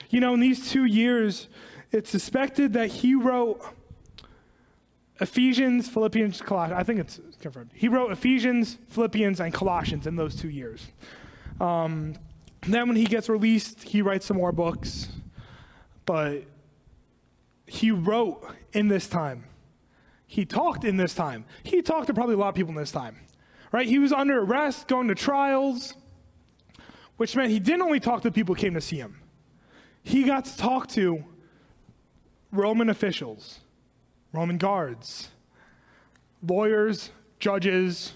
You 0.08 0.20
know, 0.20 0.32
in 0.32 0.40
these 0.40 0.70
two 0.70 0.86
years, 0.86 1.48
it's 1.90 2.08
suspected 2.08 2.72
that 2.72 2.88
he 2.88 3.14
wrote 3.14 3.62
Ephesians, 5.22 5.88
Philippians, 5.88 6.42
Colossians. 6.42 6.78
I 6.78 6.82
think 6.82 7.00
it's 7.00 7.20
confirmed. 7.40 7.70
He 7.74 7.88
wrote 7.88 8.10
Ephesians, 8.10 8.76
Philippians, 8.88 9.40
and 9.40 9.54
Colossians 9.54 10.06
in 10.06 10.16
those 10.16 10.34
two 10.34 10.50
years. 10.50 10.88
Um, 11.60 12.14
then, 12.66 12.88
when 12.88 12.96
he 12.96 13.04
gets 13.04 13.28
released, 13.28 13.82
he 13.82 14.02
writes 14.02 14.26
some 14.26 14.36
more 14.36 14.52
books. 14.52 15.08
But 16.04 16.44
he 17.66 17.90
wrote 17.90 18.44
in 18.72 18.88
this 18.88 19.08
time. 19.08 19.44
He 20.26 20.44
talked 20.44 20.84
in 20.84 20.96
this 20.96 21.14
time. 21.14 21.44
He 21.62 21.82
talked 21.82 22.08
to 22.08 22.14
probably 22.14 22.34
a 22.34 22.38
lot 22.38 22.48
of 22.48 22.54
people 22.54 22.70
in 22.70 22.76
this 22.76 22.92
time, 22.92 23.16
right? 23.70 23.86
He 23.86 23.98
was 23.98 24.12
under 24.12 24.40
arrest, 24.40 24.88
going 24.88 25.08
to 25.08 25.14
trials, 25.14 25.94
which 27.16 27.36
meant 27.36 27.50
he 27.50 27.60
didn't 27.60 27.82
only 27.82 28.00
talk 28.00 28.22
to 28.22 28.32
people 28.32 28.54
who 28.54 28.60
came 28.60 28.74
to 28.74 28.80
see 28.80 28.96
him. 28.96 29.20
He 30.02 30.24
got 30.24 30.46
to 30.46 30.56
talk 30.56 30.88
to 30.88 31.22
Roman 32.50 32.88
officials, 32.88 33.60
Roman 34.32 34.58
guards, 34.58 35.28
lawyers, 36.46 37.10
judges, 37.38 38.12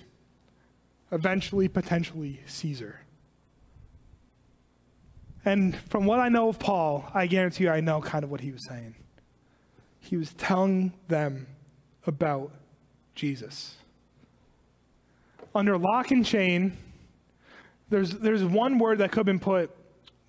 eventually, 1.12 1.68
potentially, 1.68 2.40
Caesar. 2.46 3.00
And 5.44 5.76
from 5.76 6.07
what 6.07 6.18
I 6.18 6.29
know 6.29 6.48
of 6.48 6.59
Paul, 6.59 7.09
I 7.14 7.26
guarantee 7.26 7.64
you 7.64 7.70
I 7.70 7.81
know 7.81 8.00
kind 8.00 8.24
of 8.24 8.31
what 8.31 8.40
he 8.40 8.50
was 8.50 8.66
saying 8.66 8.96
he 10.07 10.16
was 10.16 10.33
telling 10.35 10.92
them 11.09 11.46
about 12.07 12.52
Jesus. 13.14 13.74
Under 15.55 15.76
lock 15.76 16.11
and 16.11 16.24
chain, 16.24 16.76
there's, 17.88 18.12
there's 18.12 18.44
one 18.44 18.79
word 18.79 18.98
that 18.98 19.11
could 19.11 19.18
have 19.20 19.26
been 19.26 19.40
put, 19.40 19.70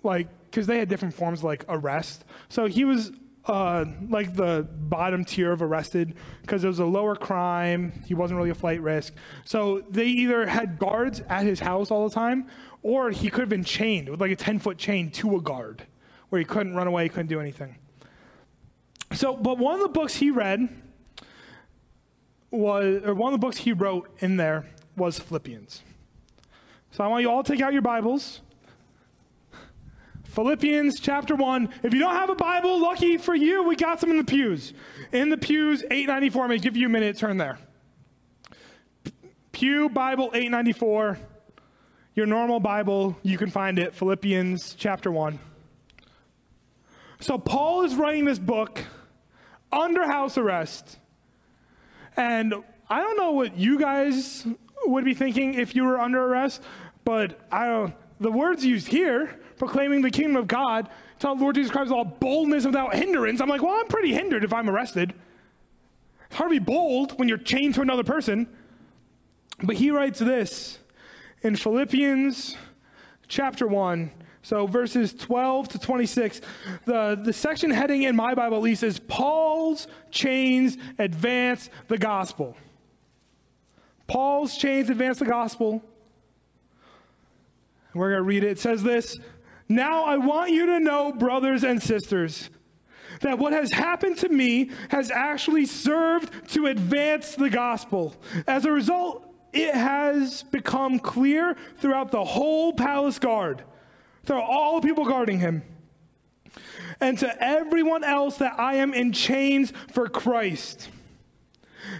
like, 0.02 0.26
because 0.50 0.66
they 0.66 0.78
had 0.78 0.88
different 0.88 1.14
forms, 1.14 1.44
like 1.44 1.64
arrest. 1.68 2.24
So 2.48 2.66
he 2.66 2.84
was 2.84 3.12
uh, 3.48 3.86
like 4.08 4.34
the 4.34 4.68
bottom 4.72 5.24
tier 5.24 5.52
of 5.52 5.62
arrested 5.62 6.14
because 6.42 6.64
it 6.64 6.68
was 6.68 6.78
a 6.78 6.84
lower 6.84 7.16
crime. 7.16 7.92
He 8.06 8.14
wasn't 8.14 8.36
really 8.36 8.50
a 8.50 8.54
flight 8.54 8.80
risk. 8.82 9.14
So 9.44 9.82
they 9.88 10.06
either 10.06 10.46
had 10.46 10.78
guards 10.78 11.22
at 11.28 11.44
his 11.44 11.60
house 11.60 11.90
all 11.90 12.08
the 12.08 12.14
time, 12.14 12.46
or 12.82 13.10
he 13.10 13.30
could 13.30 13.40
have 13.40 13.48
been 13.48 13.64
chained 13.64 14.08
with 14.08 14.20
like 14.20 14.30
a 14.30 14.36
10 14.36 14.58
foot 14.58 14.78
chain 14.78 15.10
to 15.12 15.36
a 15.36 15.40
guard 15.40 15.84
where 16.28 16.38
he 16.38 16.44
couldn't 16.44 16.74
run 16.74 16.86
away, 16.86 17.04
he 17.04 17.08
couldn't 17.08 17.28
do 17.28 17.40
anything. 17.40 17.76
So, 19.14 19.34
but 19.34 19.58
one 19.58 19.74
of 19.74 19.80
the 19.80 19.88
books 19.88 20.16
he 20.16 20.30
read 20.30 20.68
was, 22.50 23.02
or 23.04 23.14
one 23.14 23.32
of 23.32 23.40
the 23.40 23.44
books 23.44 23.56
he 23.56 23.72
wrote 23.72 24.10
in 24.18 24.36
there 24.36 24.66
was 24.96 25.18
Philippians. 25.18 25.82
So 26.90 27.04
I 27.04 27.06
want 27.06 27.22
you 27.22 27.30
all 27.30 27.42
to 27.42 27.52
take 27.52 27.62
out 27.62 27.72
your 27.72 27.82
Bibles. 27.82 28.42
Philippians 30.38 31.00
chapter 31.00 31.34
1. 31.34 31.68
If 31.82 31.92
you 31.92 31.98
don't 31.98 32.14
have 32.14 32.30
a 32.30 32.34
Bible, 32.36 32.80
lucky 32.80 33.16
for 33.16 33.34
you, 33.34 33.64
we 33.64 33.74
got 33.74 33.98
some 33.98 34.12
in 34.12 34.18
the 34.18 34.22
pews. 34.22 34.72
In 35.10 35.30
the 35.30 35.36
pews, 35.36 35.82
894. 35.82 36.42
I'm 36.44 36.48
going 36.50 36.60
to 36.60 36.62
give 36.62 36.76
you 36.76 36.86
a 36.86 36.88
minute, 36.88 37.18
turn 37.18 37.38
there. 37.38 37.58
Pew 39.50 39.88
Bible 39.88 40.30
894. 40.32 41.18
Your 42.14 42.26
normal 42.26 42.60
Bible, 42.60 43.18
you 43.24 43.36
can 43.36 43.50
find 43.50 43.80
it, 43.80 43.96
Philippians 43.96 44.76
chapter 44.78 45.10
1. 45.10 45.40
So 47.18 47.36
Paul 47.36 47.82
is 47.82 47.96
writing 47.96 48.24
this 48.24 48.38
book 48.38 48.84
under 49.72 50.06
house 50.06 50.38
arrest. 50.38 51.00
And 52.16 52.54
I 52.88 53.00
don't 53.00 53.16
know 53.16 53.32
what 53.32 53.56
you 53.56 53.76
guys 53.76 54.46
would 54.86 55.04
be 55.04 55.14
thinking 55.14 55.54
if 55.54 55.74
you 55.74 55.82
were 55.82 55.98
under 55.98 56.22
arrest, 56.22 56.62
but 57.04 57.40
I 57.50 57.66
don't, 57.66 57.94
the 58.20 58.30
words 58.30 58.64
used 58.64 58.88
here, 58.88 59.38
proclaiming 59.56 60.02
the 60.02 60.10
kingdom 60.10 60.36
of 60.36 60.46
God, 60.46 60.88
tell 61.18 61.36
the 61.36 61.42
Lord 61.42 61.54
Jesus 61.54 61.70
Christ 61.70 61.92
all 61.92 62.04
boldness 62.04 62.66
without 62.66 62.94
hindrance. 62.94 63.40
I'm 63.40 63.48
like, 63.48 63.62
well, 63.62 63.76
I'm 63.78 63.86
pretty 63.88 64.12
hindered 64.12 64.44
if 64.44 64.52
I'm 64.52 64.68
arrested. 64.68 65.14
It's 66.26 66.36
hard 66.36 66.50
to 66.50 66.60
be 66.60 66.64
bold 66.64 67.18
when 67.18 67.28
you're 67.28 67.38
chained 67.38 67.74
to 67.74 67.80
another 67.80 68.04
person. 68.04 68.48
But 69.62 69.76
he 69.76 69.90
writes 69.90 70.18
this 70.18 70.78
in 71.42 71.56
Philippians 71.56 72.56
chapter 73.26 73.66
1, 73.66 74.10
so 74.42 74.66
verses 74.66 75.12
12 75.12 75.68
to 75.70 75.78
26, 75.78 76.40
the, 76.84 77.20
the 77.22 77.32
section 77.32 77.70
heading 77.70 78.04
in 78.04 78.16
my 78.16 78.34
Bible 78.34 78.56
at 78.56 78.62
least 78.62 78.82
is 78.82 78.98
Paul's 78.98 79.88
chains 80.10 80.76
advance 80.98 81.70
the 81.88 81.98
gospel. 81.98 82.56
Paul's 84.06 84.56
chains 84.56 84.88
advance 84.88 85.18
the 85.18 85.26
gospel. 85.26 85.82
We're 87.94 88.10
going 88.10 88.20
to 88.20 88.28
read 88.28 88.44
it. 88.44 88.52
It 88.52 88.58
says 88.58 88.82
this 88.82 89.18
Now 89.68 90.04
I 90.04 90.16
want 90.16 90.50
you 90.50 90.66
to 90.66 90.80
know, 90.80 91.12
brothers 91.12 91.64
and 91.64 91.82
sisters, 91.82 92.50
that 93.20 93.38
what 93.38 93.52
has 93.52 93.72
happened 93.72 94.18
to 94.18 94.28
me 94.28 94.70
has 94.90 95.10
actually 95.10 95.66
served 95.66 96.50
to 96.50 96.66
advance 96.66 97.34
the 97.34 97.50
gospel. 97.50 98.14
As 98.46 98.64
a 98.64 98.72
result, 98.72 99.24
it 99.52 99.74
has 99.74 100.42
become 100.44 100.98
clear 100.98 101.56
throughout 101.78 102.10
the 102.10 102.24
whole 102.24 102.72
palace 102.72 103.18
guard 103.18 103.64
are 104.30 104.42
all 104.42 104.80
the 104.80 104.86
people 104.86 105.04
guarding 105.04 105.38
him. 105.38 105.62
And 107.00 107.18
to 107.18 107.42
everyone 107.42 108.04
else 108.04 108.38
that 108.38 108.58
I 108.58 108.76
am 108.76 108.92
in 108.92 109.12
chains 109.12 109.72
for 109.92 110.08
Christ. 110.08 110.88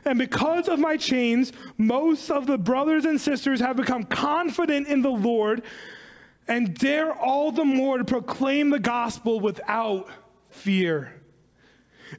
And 0.05 0.19
because 0.19 0.69
of 0.69 0.79
my 0.79 0.97
chains, 0.97 1.53
most 1.77 2.31
of 2.31 2.47
the 2.47 2.59
brothers 2.59 3.05
and 3.05 3.21
sisters 3.21 3.61
have 3.61 3.77
become 3.77 4.05
confident 4.05 4.89
in 4.89 5.03
the 5.03 5.11
Lord 5.11 5.63
and 6.47 6.75
dare 6.75 7.13
all 7.13 7.53
the 7.53 7.65
more 7.65 7.99
to 7.99 8.05
proclaim 8.05 8.71
the 8.71 8.79
gospel 8.79 9.41
without 9.41 10.09
fear. 10.49 11.15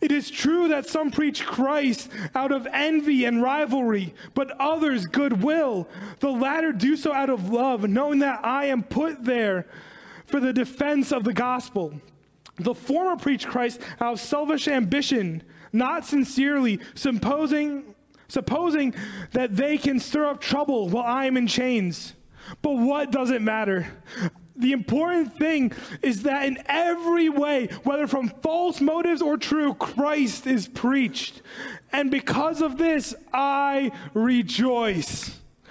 It 0.01 0.11
is 0.11 0.29
true 0.29 0.67
that 0.67 0.87
some 0.87 1.09
preach 1.09 1.45
Christ 1.45 2.11
out 2.35 2.51
of 2.51 2.67
envy 2.71 3.25
and 3.25 3.41
rivalry, 3.41 4.13
but 4.35 4.51
others 4.59 5.07
goodwill. 5.07 5.87
The 6.19 6.29
latter 6.29 6.71
do 6.71 6.95
so 6.95 7.11
out 7.11 7.29
of 7.29 7.49
love, 7.49 7.89
knowing 7.89 8.19
that 8.19 8.45
I 8.45 8.65
am 8.65 8.83
put 8.83 9.23
there 9.25 9.65
for 10.27 10.39
the 10.39 10.53
defense 10.53 11.11
of 11.11 11.23
the 11.23 11.33
gospel. 11.33 11.93
The 12.57 12.75
former 12.75 13.15
preach 13.15 13.47
Christ 13.47 13.81
out 13.99 14.13
of 14.13 14.19
selfish 14.19 14.67
ambition, 14.67 15.43
not 15.71 16.05
sincerely, 16.05 16.79
supposing, 16.95 17.95
supposing 18.27 18.93
that 19.31 19.55
they 19.55 19.77
can 19.77 19.99
stir 19.99 20.25
up 20.25 20.41
trouble 20.41 20.89
while 20.89 21.05
I 21.05 21.25
am 21.25 21.37
in 21.37 21.47
chains. 21.47 22.13
But 22.61 22.71
what 22.71 23.11
does 23.11 23.31
it 23.31 23.41
matter? 23.41 23.87
The 24.55 24.73
important 24.73 25.37
thing 25.37 25.71
is 26.01 26.23
that 26.23 26.45
in 26.45 26.57
every 26.65 27.29
way, 27.29 27.67
whether 27.83 28.07
from 28.07 28.27
false 28.41 28.81
motives 28.81 29.21
or 29.21 29.37
true, 29.37 29.73
Christ 29.73 30.45
is 30.47 30.67
preached. 30.67 31.41
And 31.93 32.11
because 32.11 32.61
of 32.61 32.77
this, 32.77 33.15
I 33.31 33.91
rejoice. 34.13 35.38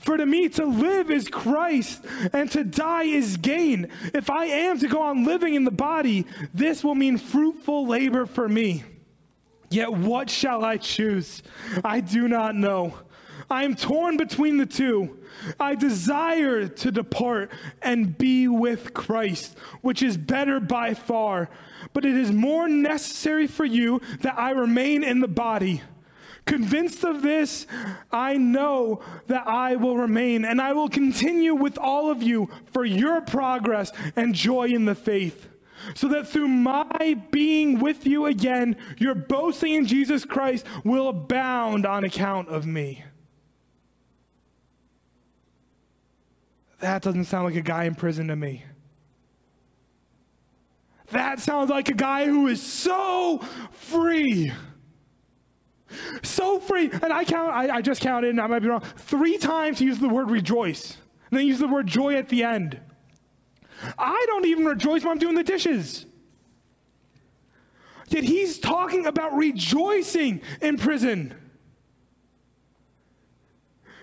For 0.00 0.16
to 0.16 0.26
me, 0.26 0.48
to 0.50 0.64
live 0.64 1.10
is 1.10 1.28
Christ, 1.28 2.04
and 2.32 2.50
to 2.52 2.64
die 2.64 3.04
is 3.04 3.36
gain. 3.36 3.88
If 4.14 4.30
I 4.30 4.46
am 4.46 4.78
to 4.78 4.88
go 4.88 5.02
on 5.02 5.24
living 5.24 5.54
in 5.54 5.64
the 5.64 5.70
body, 5.70 6.26
this 6.54 6.82
will 6.82 6.94
mean 6.94 7.18
fruitful 7.18 7.86
labor 7.86 8.26
for 8.26 8.48
me. 8.48 8.84
Yet 9.70 9.92
what 9.92 10.28
shall 10.28 10.64
I 10.64 10.76
choose? 10.76 11.42
I 11.84 12.00
do 12.00 12.28
not 12.28 12.54
know. 12.54 12.94
I 13.50 13.64
am 13.64 13.74
torn 13.74 14.16
between 14.16 14.56
the 14.58 14.66
two. 14.66 15.18
I 15.58 15.74
desire 15.74 16.68
to 16.68 16.92
depart 16.92 17.50
and 17.80 18.16
be 18.16 18.48
with 18.48 18.94
Christ, 18.94 19.58
which 19.80 20.02
is 20.02 20.16
better 20.16 20.60
by 20.60 20.94
far. 20.94 21.50
But 21.92 22.04
it 22.04 22.16
is 22.16 22.30
more 22.32 22.68
necessary 22.68 23.46
for 23.46 23.64
you 23.64 24.00
that 24.20 24.38
I 24.38 24.50
remain 24.50 25.02
in 25.04 25.20
the 25.20 25.28
body. 25.28 25.82
Convinced 26.44 27.04
of 27.04 27.22
this, 27.22 27.66
I 28.10 28.36
know 28.36 29.00
that 29.28 29.46
I 29.46 29.76
will 29.76 29.96
remain 29.96 30.44
and 30.44 30.60
I 30.60 30.72
will 30.72 30.88
continue 30.88 31.54
with 31.54 31.78
all 31.78 32.10
of 32.10 32.22
you 32.22 32.50
for 32.72 32.84
your 32.84 33.20
progress 33.20 33.92
and 34.16 34.34
joy 34.34 34.66
in 34.68 34.84
the 34.84 34.94
faith, 34.94 35.48
so 35.94 36.08
that 36.08 36.28
through 36.28 36.48
my 36.48 37.16
being 37.30 37.78
with 37.78 38.06
you 38.06 38.26
again, 38.26 38.76
your 38.98 39.14
boasting 39.14 39.74
in 39.74 39.86
Jesus 39.86 40.24
Christ 40.24 40.66
will 40.84 41.08
abound 41.08 41.86
on 41.86 42.04
account 42.04 42.48
of 42.48 42.66
me. 42.66 43.04
That 46.80 47.02
doesn't 47.02 47.26
sound 47.26 47.44
like 47.44 47.54
a 47.54 47.62
guy 47.62 47.84
in 47.84 47.94
prison 47.94 48.26
to 48.28 48.36
me. 48.36 48.64
That 51.12 51.38
sounds 51.38 51.70
like 51.70 51.88
a 51.88 51.94
guy 51.94 52.26
who 52.26 52.48
is 52.48 52.60
so 52.60 53.38
free. 53.70 54.52
So 56.22 56.58
free. 56.60 56.90
And 56.90 57.12
I 57.12 57.24
count, 57.24 57.52
I, 57.52 57.76
I 57.76 57.82
just 57.82 58.00
counted, 58.00 58.30
and 58.30 58.40
I 58.40 58.46
might 58.46 58.60
be 58.60 58.68
wrong, 58.68 58.82
three 58.96 59.38
times 59.38 59.78
he 59.78 59.86
used 59.86 60.00
the 60.00 60.08
word 60.08 60.30
rejoice. 60.30 60.96
And 61.30 61.38
then 61.38 61.42
he 61.42 61.48
used 61.48 61.60
the 61.60 61.68
word 61.68 61.86
joy 61.86 62.14
at 62.14 62.28
the 62.28 62.44
end. 62.44 62.80
I 63.98 64.24
don't 64.28 64.46
even 64.46 64.64
rejoice 64.64 65.02
when 65.02 65.12
I'm 65.12 65.18
doing 65.18 65.34
the 65.34 65.44
dishes. 65.44 66.06
Yet 68.08 68.24
he's 68.24 68.58
talking 68.58 69.06
about 69.06 69.34
rejoicing 69.34 70.42
in 70.60 70.76
prison. 70.76 71.34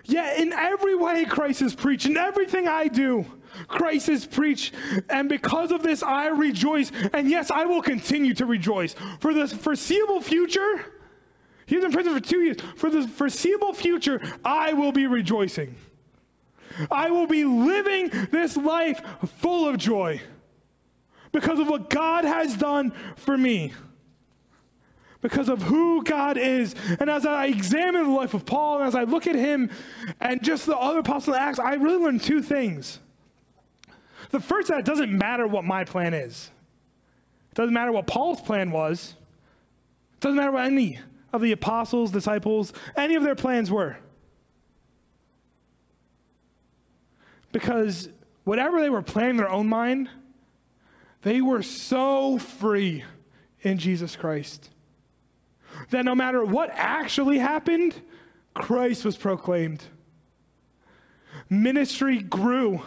Yet 0.05 0.39
in 0.39 0.51
every 0.53 0.95
way, 0.95 1.25
Christ 1.25 1.61
is 1.61 1.75
preached. 1.75 2.07
In 2.07 2.17
everything 2.17 2.67
I 2.67 2.87
do, 2.87 3.25
Christ 3.67 4.09
is 4.09 4.25
preached. 4.25 4.73
And 5.09 5.29
because 5.29 5.71
of 5.71 5.83
this, 5.83 6.01
I 6.01 6.27
rejoice. 6.27 6.91
And 7.13 7.29
yes, 7.29 7.51
I 7.51 7.65
will 7.65 7.83
continue 7.83 8.33
to 8.35 8.45
rejoice. 8.47 8.95
For 9.19 9.33
the 9.33 9.47
foreseeable 9.47 10.21
future, 10.21 10.85
he 11.69 11.75
was 11.75 11.85
in 11.85 11.91
prison 11.91 12.15
for 12.15 12.19
two 12.19 12.41
years. 12.41 12.57
For 12.77 12.89
the 12.89 13.07
foreseeable 13.07 13.73
future, 13.73 14.19
I 14.43 14.73
will 14.73 14.91
be 14.91 15.05
rejoicing. 15.05 15.75
I 16.89 17.11
will 17.11 17.27
be 17.27 17.45
living 17.45 18.09
this 18.31 18.57
life 18.57 18.99
full 19.37 19.69
of 19.69 19.77
joy 19.77 20.19
because 21.31 21.59
of 21.59 21.69
what 21.69 21.91
God 21.91 22.25
has 22.25 22.57
done 22.57 22.91
for 23.15 23.37
me 23.37 23.73
because 25.21 25.47
of 25.47 25.61
who 25.61 26.03
God 26.03 26.37
is. 26.37 26.73
And 26.99 27.07
as 27.07 27.23
I 27.23 27.45
examine 27.47 28.03
the 28.03 28.09
life 28.09 28.33
of 28.33 28.47
Paul 28.47 28.79
and 28.79 28.87
as 28.87 28.95
I 28.95 29.03
look 29.03 29.27
at 29.27 29.35
him 29.35 29.69
and 30.19 30.41
just 30.41 30.65
the 30.65 30.75
other 30.75 30.99
apostles 30.99 31.35
Acts, 31.35 31.59
I 31.59 31.75
really 31.75 32.03
learned 32.03 32.23
two 32.23 32.41
things. 32.41 32.99
The 34.31 34.39
first, 34.39 34.69
that 34.69 34.79
it 34.79 34.85
doesn't 34.85 35.15
matter 35.15 35.45
what 35.45 35.65
my 35.65 35.83
plan 35.83 36.15
is. 36.15 36.49
It 37.51 37.55
doesn't 37.55 37.73
matter 37.73 37.91
what 37.91 38.07
Paul's 38.07 38.41
plan 38.41 38.71
was. 38.71 39.13
It 40.13 40.21
doesn't 40.21 40.37
matter 40.37 40.51
what 40.51 40.65
any 40.65 40.99
of 41.31 41.41
the 41.41 41.51
apostles, 41.51 42.11
disciples, 42.11 42.73
any 42.95 43.15
of 43.15 43.23
their 43.23 43.35
plans 43.35 43.71
were. 43.71 43.97
Because 47.51 48.09
whatever 48.43 48.81
they 48.81 48.89
were 48.89 49.01
planning 49.01 49.31
in 49.31 49.37
their 49.37 49.49
own 49.49 49.67
mind, 49.67 50.09
they 51.21 51.41
were 51.41 51.63
so 51.63 52.37
free 52.37 53.03
in 53.61 53.77
Jesus 53.77 54.15
Christ 54.15 54.69
that 55.89 56.05
no 56.05 56.15
matter 56.15 56.43
what 56.43 56.69
actually 56.73 57.39
happened, 57.39 57.95
Christ 58.53 59.05
was 59.05 59.17
proclaimed. 59.17 59.83
Ministry 61.49 62.19
grew. 62.21 62.81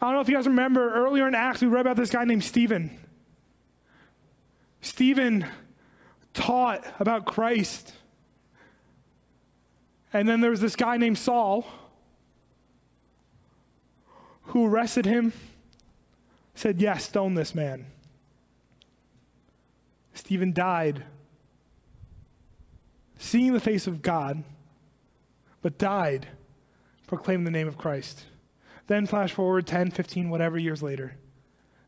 I 0.00 0.06
don't 0.06 0.14
know 0.14 0.20
if 0.20 0.28
you 0.28 0.34
guys 0.34 0.46
remember 0.46 0.94
earlier 0.94 1.28
in 1.28 1.34
Acts, 1.34 1.60
we 1.60 1.68
read 1.68 1.82
about 1.82 1.96
this 1.96 2.10
guy 2.10 2.24
named 2.24 2.44
Stephen. 2.44 2.98
Stephen 4.80 5.46
taught 6.34 6.84
about 7.00 7.24
Christ. 7.24 7.94
And 10.12 10.28
then 10.28 10.40
there 10.40 10.50
was 10.50 10.60
this 10.60 10.76
guy 10.76 10.96
named 10.96 11.18
Saul 11.18 11.66
who 14.42 14.66
arrested 14.66 15.06
him, 15.06 15.32
said, 16.54 16.80
Yes, 16.80 17.04
stone 17.04 17.34
this 17.34 17.54
man. 17.54 17.86
Stephen 20.12 20.52
died 20.52 21.04
seeing 23.18 23.52
the 23.52 23.60
face 23.60 23.86
of 23.86 24.02
God, 24.02 24.44
but 25.62 25.78
died 25.78 26.28
proclaiming 27.06 27.44
the 27.44 27.50
name 27.50 27.66
of 27.66 27.78
Christ. 27.78 28.26
Then 28.86 29.06
flash 29.06 29.32
forward 29.32 29.66
10, 29.66 29.90
15, 29.90 30.28
whatever 30.28 30.58
years 30.58 30.82
later. 30.82 31.16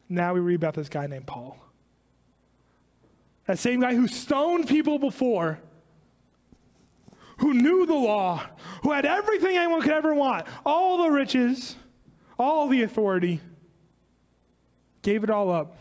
Now 0.09 0.33
we 0.35 0.41
read 0.41 0.57
about 0.57 0.75
this 0.75 0.89
guy 0.89 1.07
named 1.07 1.27
Paul. 1.27 1.59
That 3.47 3.59
same 3.59 3.81
guy 3.81 3.95
who 3.95 4.09
stoned 4.09 4.69
people 4.69 4.99
before, 4.99 5.61
who 7.39 7.55
knew 7.55 7.87
the 7.87 7.95
law, 7.95 8.45
who 8.83 8.93
had 8.93 9.05
everything 9.05 9.57
anyone 9.57 9.83
could 9.83 9.93
ever 9.93 10.15
want 10.15 10.47
all 10.65 11.05
the 11.05 11.11
riches, 11.11 11.77
all 12.39 12.69
the 12.69 12.83
authority, 12.83 13.41
gave 15.03 15.23
it 15.23 15.31
all 15.31 15.51
up 15.53 15.77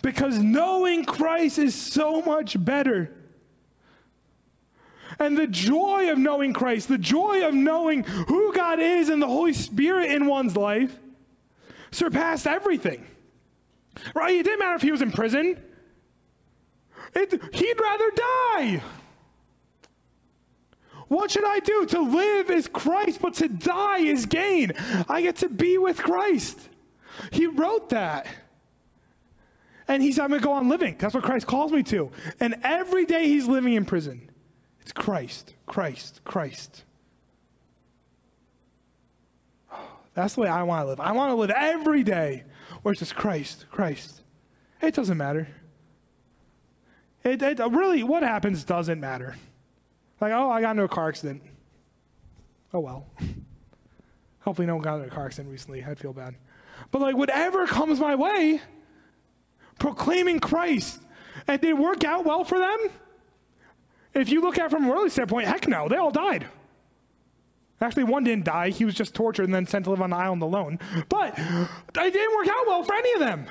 because 0.00 0.38
knowing 0.38 1.04
Christ 1.04 1.58
is 1.58 1.74
so 1.74 2.22
much 2.22 2.62
better. 2.62 3.12
And 5.18 5.36
the 5.36 5.46
joy 5.46 6.10
of 6.10 6.18
knowing 6.18 6.52
Christ, 6.52 6.88
the 6.88 6.98
joy 6.98 7.46
of 7.46 7.54
knowing 7.54 8.04
who 8.04 8.52
God 8.54 8.80
is 8.80 9.08
and 9.08 9.20
the 9.20 9.26
Holy 9.26 9.52
Spirit 9.52 10.10
in 10.10 10.26
one's 10.26 10.56
life 10.56 10.98
surpassed 11.90 12.46
everything. 12.46 13.06
Right? 14.14 14.36
It 14.36 14.44
didn't 14.44 14.58
matter 14.60 14.74
if 14.74 14.82
he 14.82 14.90
was 14.90 15.02
in 15.02 15.12
prison. 15.12 15.62
It, 17.14 17.54
he'd 17.54 17.80
rather 17.80 18.10
die. 18.10 18.82
What 21.08 21.30
should 21.30 21.44
I 21.44 21.58
do? 21.58 21.84
To 21.86 22.00
live 22.00 22.50
is 22.50 22.68
Christ, 22.68 23.20
but 23.20 23.34
to 23.34 23.48
die 23.48 23.98
is 23.98 24.24
gain. 24.24 24.72
I 25.08 25.20
get 25.20 25.36
to 25.36 25.48
be 25.48 25.76
with 25.76 25.98
Christ. 25.98 26.58
He 27.30 27.46
wrote 27.46 27.90
that. 27.90 28.26
And 29.88 30.02
he 30.02 30.12
said, 30.12 30.22
I'm 30.22 30.30
going 30.30 30.40
to 30.40 30.46
go 30.46 30.52
on 30.52 30.70
living. 30.70 30.96
That's 30.98 31.12
what 31.12 31.22
Christ 31.22 31.46
calls 31.46 31.70
me 31.70 31.82
to. 31.84 32.10
And 32.40 32.56
every 32.62 33.04
day 33.04 33.26
he's 33.28 33.46
living 33.46 33.74
in 33.74 33.84
prison, 33.84 34.30
it's 34.80 34.92
Christ, 34.92 35.54
Christ, 35.66 36.22
Christ. 36.24 36.84
That's 40.14 40.34
the 40.34 40.42
way 40.42 40.48
I 40.48 40.62
want 40.62 40.84
to 40.84 40.88
live. 40.88 41.00
I 41.00 41.12
want 41.12 41.30
to 41.30 41.34
live 41.34 41.50
every 41.50 42.04
day 42.04 42.44
where 42.82 42.92
it's 42.92 43.00
just 43.00 43.14
Christ, 43.14 43.66
Christ. 43.70 44.22
It 44.80 44.94
doesn't 44.94 45.16
matter. 45.18 45.48
It, 47.24 47.42
it 47.42 47.58
really, 47.58 48.02
what 48.02 48.22
happens 48.22 48.64
doesn't 48.64 48.98
matter. 48.98 49.36
Like, 50.20 50.32
oh, 50.32 50.50
I 50.50 50.60
got 50.60 50.72
into 50.72 50.84
a 50.84 50.88
car 50.88 51.08
accident. 51.08 51.42
Oh, 52.72 52.80
well. 52.80 53.06
Hopefully, 54.40 54.66
no 54.66 54.74
one 54.76 54.82
got 54.82 54.96
into 54.96 55.08
a 55.08 55.10
car 55.10 55.26
accident 55.26 55.52
recently. 55.52 55.84
I'd 55.84 55.98
feel 55.98 56.12
bad. 56.12 56.34
But, 56.90 57.00
like, 57.00 57.16
whatever 57.16 57.66
comes 57.66 58.00
my 58.00 58.14
way, 58.14 58.60
proclaiming 59.78 60.40
Christ. 60.40 61.00
And 61.46 61.60
did 61.60 61.70
it 61.70 61.78
work 61.78 62.04
out 62.04 62.24
well 62.24 62.44
for 62.44 62.58
them? 62.58 62.78
If 64.14 64.30
you 64.30 64.40
look 64.40 64.58
at 64.58 64.66
it 64.66 64.70
from 64.70 64.84
a 64.84 64.92
early 64.92 65.10
standpoint, 65.10 65.46
heck 65.46 65.68
no, 65.68 65.88
they 65.88 65.96
all 65.96 66.10
died. 66.10 66.46
Actually, 67.82 68.04
one 68.04 68.24
didn't 68.24 68.44
die. 68.44 68.70
He 68.70 68.84
was 68.84 68.94
just 68.94 69.14
tortured 69.14 69.44
and 69.44 69.54
then 69.54 69.66
sent 69.66 69.84
to 69.84 69.90
live 69.90 70.00
on 70.00 70.10
the 70.10 70.16
island 70.16 70.42
alone. 70.42 70.78
But 71.08 71.38
it 71.38 72.12
didn't 72.12 72.36
work 72.36 72.48
out 72.48 72.66
well 72.66 72.82
for 72.84 72.94
any 72.94 73.12
of 73.14 73.20
them. 73.20 73.46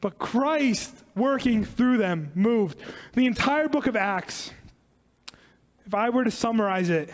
But 0.00 0.18
Christ 0.18 0.94
working 1.16 1.64
through 1.64 1.96
them 1.98 2.30
moved. 2.34 2.78
The 3.14 3.26
entire 3.26 3.68
book 3.68 3.86
of 3.86 3.96
Acts, 3.96 4.52
if 5.86 5.94
I 5.94 6.10
were 6.10 6.24
to 6.24 6.30
summarize 6.30 6.90
it, 6.90 7.10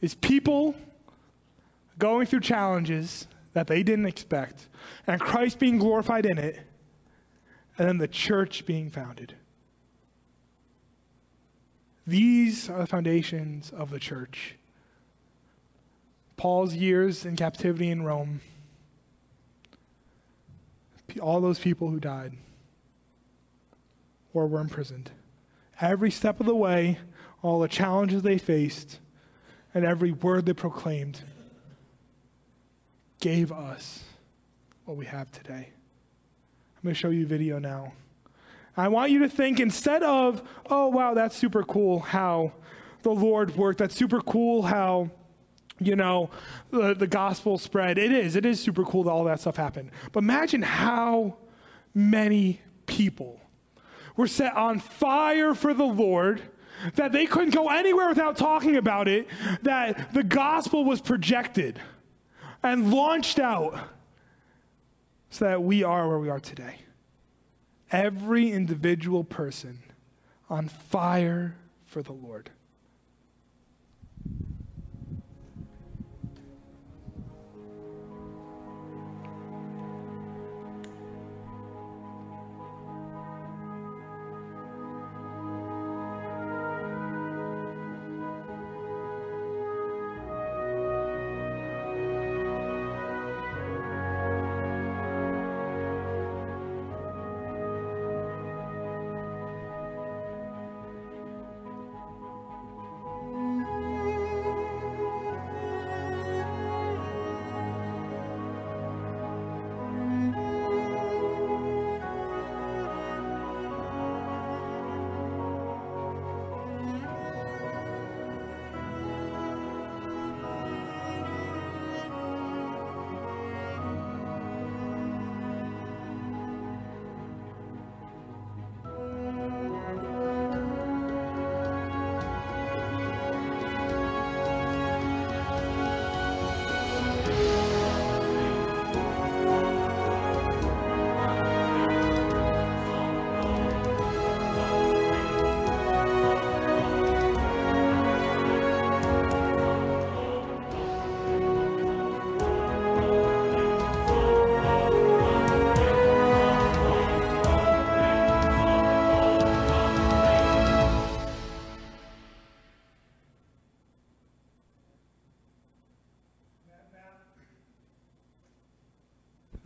is 0.00 0.14
people 0.14 0.74
going 1.98 2.26
through 2.26 2.40
challenges 2.40 3.26
that 3.52 3.66
they 3.66 3.82
didn't 3.82 4.06
expect, 4.06 4.68
and 5.06 5.20
Christ 5.20 5.58
being 5.58 5.78
glorified 5.78 6.24
in 6.24 6.38
it, 6.38 6.60
and 7.76 7.88
then 7.88 7.98
the 7.98 8.08
church 8.08 8.64
being 8.64 8.90
founded. 8.90 9.34
These 12.10 12.68
are 12.68 12.80
the 12.80 12.88
foundations 12.88 13.70
of 13.70 13.90
the 13.90 14.00
church. 14.00 14.56
Paul's 16.36 16.74
years 16.74 17.24
in 17.24 17.36
captivity 17.36 17.88
in 17.88 18.02
Rome, 18.02 18.40
all 21.22 21.40
those 21.40 21.60
people 21.60 21.88
who 21.88 22.00
died 22.00 22.32
or 24.34 24.48
were 24.48 24.60
imprisoned. 24.60 25.12
Every 25.80 26.10
step 26.10 26.40
of 26.40 26.46
the 26.46 26.56
way, 26.56 26.98
all 27.42 27.60
the 27.60 27.68
challenges 27.68 28.22
they 28.22 28.38
faced, 28.38 28.98
and 29.72 29.84
every 29.84 30.10
word 30.10 30.46
they 30.46 30.52
proclaimed 30.52 31.22
gave 33.20 33.52
us 33.52 34.02
what 34.84 34.96
we 34.96 35.06
have 35.06 35.30
today. 35.30 35.68
I'm 36.76 36.82
going 36.82 36.92
to 36.92 36.98
show 36.98 37.10
you 37.10 37.22
a 37.22 37.28
video 37.28 37.60
now. 37.60 37.92
I 38.76 38.88
want 38.88 39.10
you 39.10 39.20
to 39.20 39.28
think 39.28 39.60
instead 39.60 40.02
of, 40.02 40.42
oh, 40.70 40.88
wow, 40.88 41.14
that's 41.14 41.36
super 41.36 41.62
cool 41.62 42.00
how 42.00 42.52
the 43.02 43.10
Lord 43.10 43.56
worked. 43.56 43.78
That's 43.78 43.94
super 43.94 44.20
cool 44.20 44.62
how, 44.62 45.10
you 45.78 45.96
know, 45.96 46.30
the, 46.70 46.94
the 46.94 47.06
gospel 47.06 47.58
spread. 47.58 47.98
It 47.98 48.12
is. 48.12 48.36
It 48.36 48.46
is 48.46 48.60
super 48.60 48.84
cool 48.84 49.04
that 49.04 49.10
all 49.10 49.24
that 49.24 49.40
stuff 49.40 49.56
happened. 49.56 49.90
But 50.12 50.22
imagine 50.22 50.62
how 50.62 51.36
many 51.94 52.60
people 52.86 53.40
were 54.16 54.26
set 54.26 54.56
on 54.56 54.78
fire 54.78 55.54
for 55.54 55.74
the 55.74 55.84
Lord, 55.84 56.42
that 56.94 57.12
they 57.12 57.26
couldn't 57.26 57.54
go 57.54 57.68
anywhere 57.68 58.08
without 58.08 58.36
talking 58.36 58.76
about 58.76 59.08
it, 59.08 59.26
that 59.62 60.12
the 60.12 60.22
gospel 60.22 60.84
was 60.84 61.00
projected 61.00 61.80
and 62.62 62.92
launched 62.92 63.38
out 63.38 63.78
so 65.30 65.44
that 65.44 65.62
we 65.62 65.82
are 65.82 66.08
where 66.08 66.18
we 66.18 66.28
are 66.28 66.40
today. 66.40 66.76
Every 67.90 68.52
individual 68.52 69.24
person 69.24 69.82
on 70.48 70.68
fire 70.68 71.56
for 71.84 72.02
the 72.02 72.12
Lord. 72.12 72.50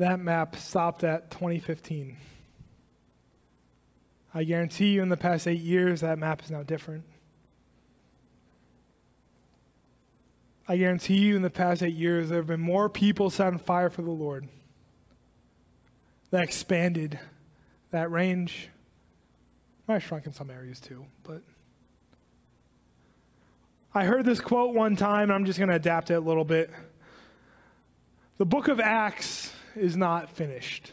That 0.04 0.20
map 0.20 0.54
stopped 0.56 1.02
at 1.02 1.30
2015. 1.30 2.18
I 4.34 4.44
guarantee 4.44 4.88
you, 4.88 5.02
in 5.02 5.08
the 5.08 5.16
past 5.16 5.48
eight 5.48 5.60
years, 5.60 6.02
that 6.02 6.18
map 6.18 6.42
is 6.42 6.50
now 6.50 6.62
different. 6.62 7.04
I 10.68 10.76
guarantee 10.76 11.16
you, 11.16 11.36
in 11.36 11.42
the 11.42 11.48
past 11.48 11.82
eight 11.82 11.94
years, 11.94 12.28
there 12.28 12.38
have 12.38 12.46
been 12.46 12.60
more 12.60 12.90
people 12.90 13.30
set 13.30 13.46
on 13.46 13.58
fire 13.58 13.88
for 13.88 14.02
the 14.02 14.10
Lord 14.10 14.46
that 16.30 16.42
expanded 16.42 17.18
that 17.90 18.10
range. 18.10 18.68
Have 19.88 20.02
shrunk 20.02 20.26
in 20.26 20.34
some 20.34 20.50
areas 20.50 20.80
too, 20.80 21.06
but. 21.22 21.40
I 23.94 24.04
heard 24.04 24.26
this 24.26 24.40
quote 24.40 24.74
one 24.74 24.96
time, 24.96 25.24
and 25.24 25.32
I'm 25.32 25.46
just 25.46 25.58
going 25.58 25.70
to 25.70 25.76
adapt 25.76 26.10
it 26.10 26.14
a 26.14 26.20
little 26.20 26.44
bit. 26.44 26.70
The 28.36 28.44
book 28.44 28.68
of 28.68 28.80
Acts 28.80 29.52
is 29.76 29.96
not 29.96 30.30
finished. 30.30 30.92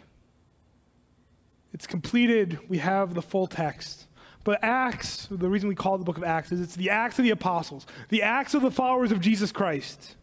It's 1.73 1.87
completed. 1.87 2.59
We 2.67 2.79
have 2.79 3.13
the 3.13 3.21
full 3.21 3.47
text. 3.47 4.07
But 4.43 4.63
Acts, 4.63 5.27
the 5.29 5.49
reason 5.49 5.69
we 5.69 5.75
call 5.75 5.97
the 5.97 6.03
book 6.03 6.17
of 6.17 6.23
Acts 6.23 6.51
is 6.51 6.59
it's 6.61 6.75
the 6.75 6.89
Acts 6.89 7.19
of 7.19 7.23
the 7.23 7.31
apostles, 7.31 7.85
the 8.09 8.23
Acts 8.23 8.53
of 8.53 8.61
the 8.61 8.71
followers 8.71 9.11
of 9.11 9.19
Jesus 9.21 9.51
Christ. 9.51 10.15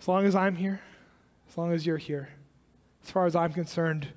As 0.00 0.08
long 0.08 0.24
as 0.24 0.34
I'm 0.34 0.56
here, 0.56 0.80
as 1.48 1.58
long 1.58 1.72
as 1.72 1.84
you're 1.84 1.98
here, 1.98 2.30
as 3.04 3.10
far 3.10 3.26
as 3.26 3.36
I'm 3.36 3.52
concerned, 3.52 4.08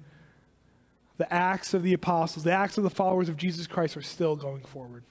the 1.18 1.32
Acts 1.32 1.74
of 1.74 1.84
the 1.84 1.94
apostles, 1.94 2.46
the 2.46 2.54
Acts 2.54 2.78
of 2.78 2.84
the 2.84 2.90
followers 2.90 3.28
of 3.28 3.36
Jesus 3.36 3.68
Christ 3.68 3.98
are 3.98 4.02
still 4.02 4.36
going 4.38 4.62
forward. 4.62 5.04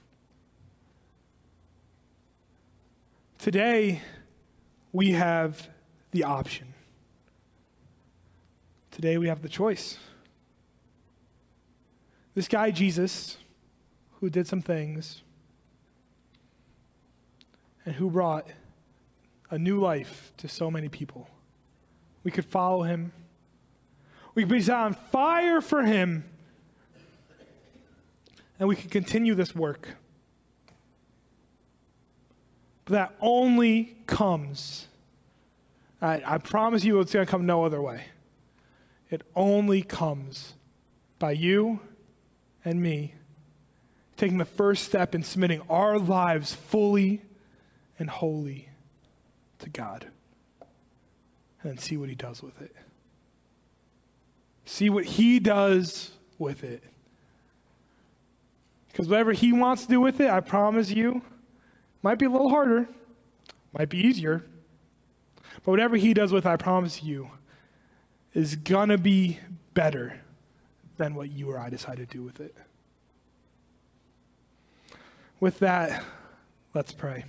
Today, 3.39 4.01
we 4.93 5.13
have 5.13 5.69
the 6.13 6.25
option. 6.25 6.75
Today 8.91 9.19
we 9.19 9.27
have 9.29 9.43
the 9.43 9.49
choice. 9.49 9.99
This 12.35 12.49
guy, 12.49 12.71
Jesus, 12.71 13.39
who 14.21 14.31
did 14.31 14.47
some 14.47 14.63
things 14.63 15.23
and 17.85 17.95
who 17.95 18.11
brought 18.11 18.47
a 19.51 19.59
new 19.59 19.81
life 19.81 20.33
to 20.39 20.49
so 20.49 20.71
many 20.71 20.89
people. 20.89 21.29
We 22.25 22.31
could 22.31 22.45
follow 22.45 22.83
him. 22.83 23.13
We 24.35 24.45
could 24.45 24.51
be 24.51 24.71
on 24.71 24.95
fire 24.95 25.61
for 25.61 25.83
him. 25.83 26.25
And 28.59 28.69
we 28.69 28.77
could 28.77 28.91
continue 28.91 29.35
this 29.35 29.55
work. 29.55 29.89
But 32.85 32.93
that 32.93 33.15
only 33.21 33.97
comes 34.07 34.87
I, 36.03 36.21
I 36.27 36.39
promise 36.39 36.85
you 36.85 36.99
it's 36.99 37.13
going 37.13 37.25
to 37.25 37.31
come 37.31 37.47
no 37.47 37.65
other 37.65 37.81
way. 37.81 38.05
It 39.09 39.23
only 39.37 39.83
comes 39.83 40.55
by 41.19 41.33
you 41.33 41.79
and 42.65 42.83
me 42.83 43.15
taking 44.17 44.39
the 44.39 44.45
first 44.45 44.85
step 44.85 45.15
in 45.15 45.23
submitting 45.23 45.63
our 45.71 45.99
lives 45.99 46.55
fully 46.55 47.23
and 47.99 48.11
wholly 48.11 48.69
to 49.61 49.71
God. 49.71 50.09
And 51.63 51.73
then 51.73 51.79
see 51.79 51.97
what 51.97 52.09
He 52.09 52.17
does 52.17 52.43
with 52.43 52.61
it. 52.61 52.75
See 54.65 54.91
what 54.91 55.05
He 55.05 55.39
does 55.39 56.11
with 56.39 56.65
it. 56.65 56.83
Because 58.89 59.09
whatever 59.09 59.33
He 59.33 59.53
wants 59.53 59.83
to 59.83 59.89
do 59.89 60.01
with 60.01 60.21
it, 60.21 60.29
I 60.29 60.41
promise 60.41 60.91
you, 60.91 61.23
might 62.03 62.19
be 62.19 62.27
a 62.27 62.31
little 62.31 62.51
harder, 62.51 62.89
might 63.73 63.89
be 63.89 63.99
easier, 63.99 64.45
but 65.57 65.71
whatever 65.71 65.97
he 65.97 66.15
does 66.15 66.33
with 66.33 66.47
I 66.47 66.57
promise 66.57 67.03
you, 67.03 67.31
is 68.35 68.57
going 68.57 68.89
to 68.89 68.99
be 68.99 69.39
better 69.75 70.21
than 70.97 71.15
what 71.15 71.31
you 71.31 71.51
or 71.51 71.59
I 71.59 71.71
decide 71.71 71.99
to 71.99 72.07
do 72.07 72.23
with 72.23 72.41
it. 72.41 72.55
With 75.41 75.59
that, 75.59 76.05
let's 76.75 76.93
pray. 76.93 77.25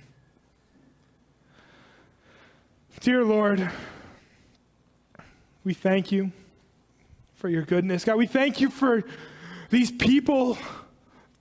Dear 3.00 3.24
Lord, 3.24 3.70
we 5.64 5.74
thank 5.74 6.12
you 6.12 6.32
for 7.34 7.48
your 7.48 7.62
goodness. 7.62 8.04
God, 8.04 8.16
we 8.16 8.26
thank 8.26 8.60
you 8.60 8.70
for 8.70 9.04
these 9.70 9.90
people 9.90 10.56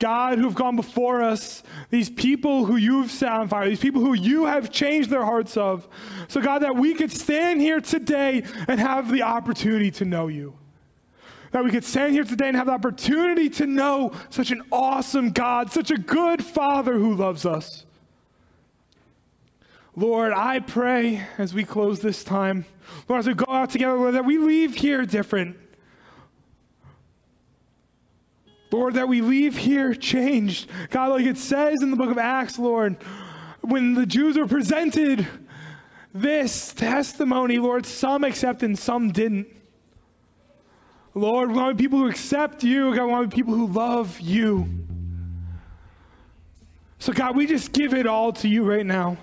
God, 0.04 0.38
who 0.38 0.44
have 0.44 0.54
gone 0.54 0.76
before 0.76 1.24
us, 1.24 1.64
these 1.90 2.10
people 2.10 2.66
who 2.66 2.76
you've 2.76 3.10
set 3.10 3.32
on 3.32 3.48
fire, 3.48 3.70
these 3.70 3.80
people 3.80 4.02
who 4.02 4.14
you 4.14 4.44
have 4.44 4.70
changed 4.70 5.10
their 5.10 5.24
hearts 5.24 5.56
of. 5.56 5.88
So, 6.28 6.42
God, 6.42 6.60
that 6.60 6.76
we 6.76 6.94
could 6.94 7.10
stand 7.10 7.62
here 7.62 7.80
today 7.80 8.44
and 8.68 8.82
have 8.82 9.10
the 9.10 9.22
opportunity 9.22 9.92
to 9.92 10.04
know 10.04 10.28
you. 10.28 10.56
That 11.52 11.64
we 11.64 11.72
could 11.72 11.86
stand 11.86 12.12
here 12.12 12.26
today 12.26 12.50
and 12.50 12.58
have 12.58 12.66
the 12.66 12.74
opportunity 12.74 13.50
to 13.52 13.66
know 13.66 14.12
such 14.30 14.52
an 14.52 14.64
awesome 14.74 15.32
God, 15.32 15.72
such 15.72 15.90
a 15.90 15.98
good 15.98 16.44
Father 16.44 16.96
who 16.96 17.16
loves 17.16 17.46
us. 17.46 17.86
Lord, 19.96 20.34
I 20.34 20.60
pray 20.60 21.26
as 21.38 21.54
we 21.54 21.64
close 21.64 22.02
this 22.02 22.26
time, 22.26 22.66
Lord, 23.08 23.20
as 23.20 23.28
we 23.28 23.36
go 23.36 23.50
out 23.50 23.70
together, 23.70 23.96
Lord, 23.96 24.16
that 24.16 24.26
we 24.26 24.38
leave 24.38 24.76
here 24.76 25.06
different. 25.06 25.56
Lord, 28.74 28.96
that 28.96 29.08
we 29.08 29.22
leave 29.22 29.56
here 29.56 29.94
changed. 29.94 30.68
God, 30.90 31.12
like 31.12 31.28
it 31.28 31.38
says 31.38 31.84
in 31.84 31.92
the 31.92 31.96
book 31.96 32.10
of 32.10 32.18
Acts, 32.18 32.58
Lord, 32.58 32.98
when 33.62 33.94
the 33.94 34.08
Jews 34.08 34.36
were 34.36 34.48
presented 34.48 35.28
this 36.12 36.74
testimony, 36.74 37.60
Lord, 37.60 37.86
some 37.86 38.24
accepted 38.24 38.66
and 38.66 38.80
some 38.80 39.12
didn't. 39.12 39.48
Lord, 41.14 41.50
we 41.50 41.56
want 41.56 41.78
people 41.78 42.00
who 42.00 42.10
accept 42.10 42.64
you. 42.64 42.96
God, 42.96 43.06
we 43.06 43.12
want 43.12 43.32
people 43.32 43.54
who 43.54 43.68
love 43.68 44.20
you. 44.20 44.68
So, 46.98 47.14
God, 47.14 47.36
we 47.36 47.46
just 47.46 47.74
give 47.74 47.94
it 47.94 48.08
all 48.08 48.34
to 48.34 48.48
you 48.48 48.64
right 48.64 48.86
now. 48.86 49.18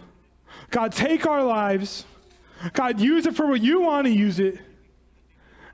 God, 0.71 0.93
take 0.93 1.27
our 1.27 1.43
lives. 1.43 2.05
God, 2.73 3.01
use 3.01 3.27
it 3.27 3.35
for 3.35 3.49
what 3.49 3.61
you 3.61 3.81
want 3.81 4.07
to 4.07 4.13
use 4.13 4.39
it. 4.39 4.61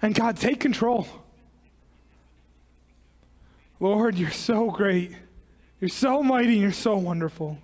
And 0.00 0.14
God, 0.14 0.38
take 0.38 0.60
control. 0.60 1.06
Lord, 3.78 4.16
you're 4.16 4.30
so 4.30 4.70
great. 4.70 5.12
You're 5.80 5.88
so 5.88 6.22
mighty. 6.22 6.54
And 6.54 6.62
you're 6.62 6.72
so 6.72 6.96
wonderful. 6.96 7.58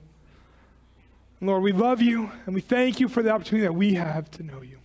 Lord, 1.40 1.62
we 1.62 1.72
love 1.72 2.00
you 2.00 2.30
and 2.46 2.54
we 2.54 2.60
thank 2.60 3.00
you 3.00 3.08
for 3.08 3.22
the 3.22 3.30
opportunity 3.30 3.66
that 3.66 3.74
we 3.74 3.94
have 3.94 4.30
to 4.32 4.42
know 4.42 4.62
you. 4.62 4.78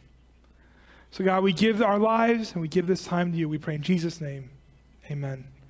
So, 1.12 1.24
God, 1.24 1.44
we 1.44 1.54
give 1.54 1.82
our 1.82 2.00
lives 2.00 2.54
and 2.54 2.62
we 2.62 2.68
give 2.68 2.88
this 2.88 3.04
time 3.04 3.32
to 3.32 3.38
you. 3.38 3.48
We 3.48 3.58
pray 3.58 3.76
in 3.76 3.82
Jesus' 3.82 4.20
name. 4.20 4.50
Amen. 5.10 5.57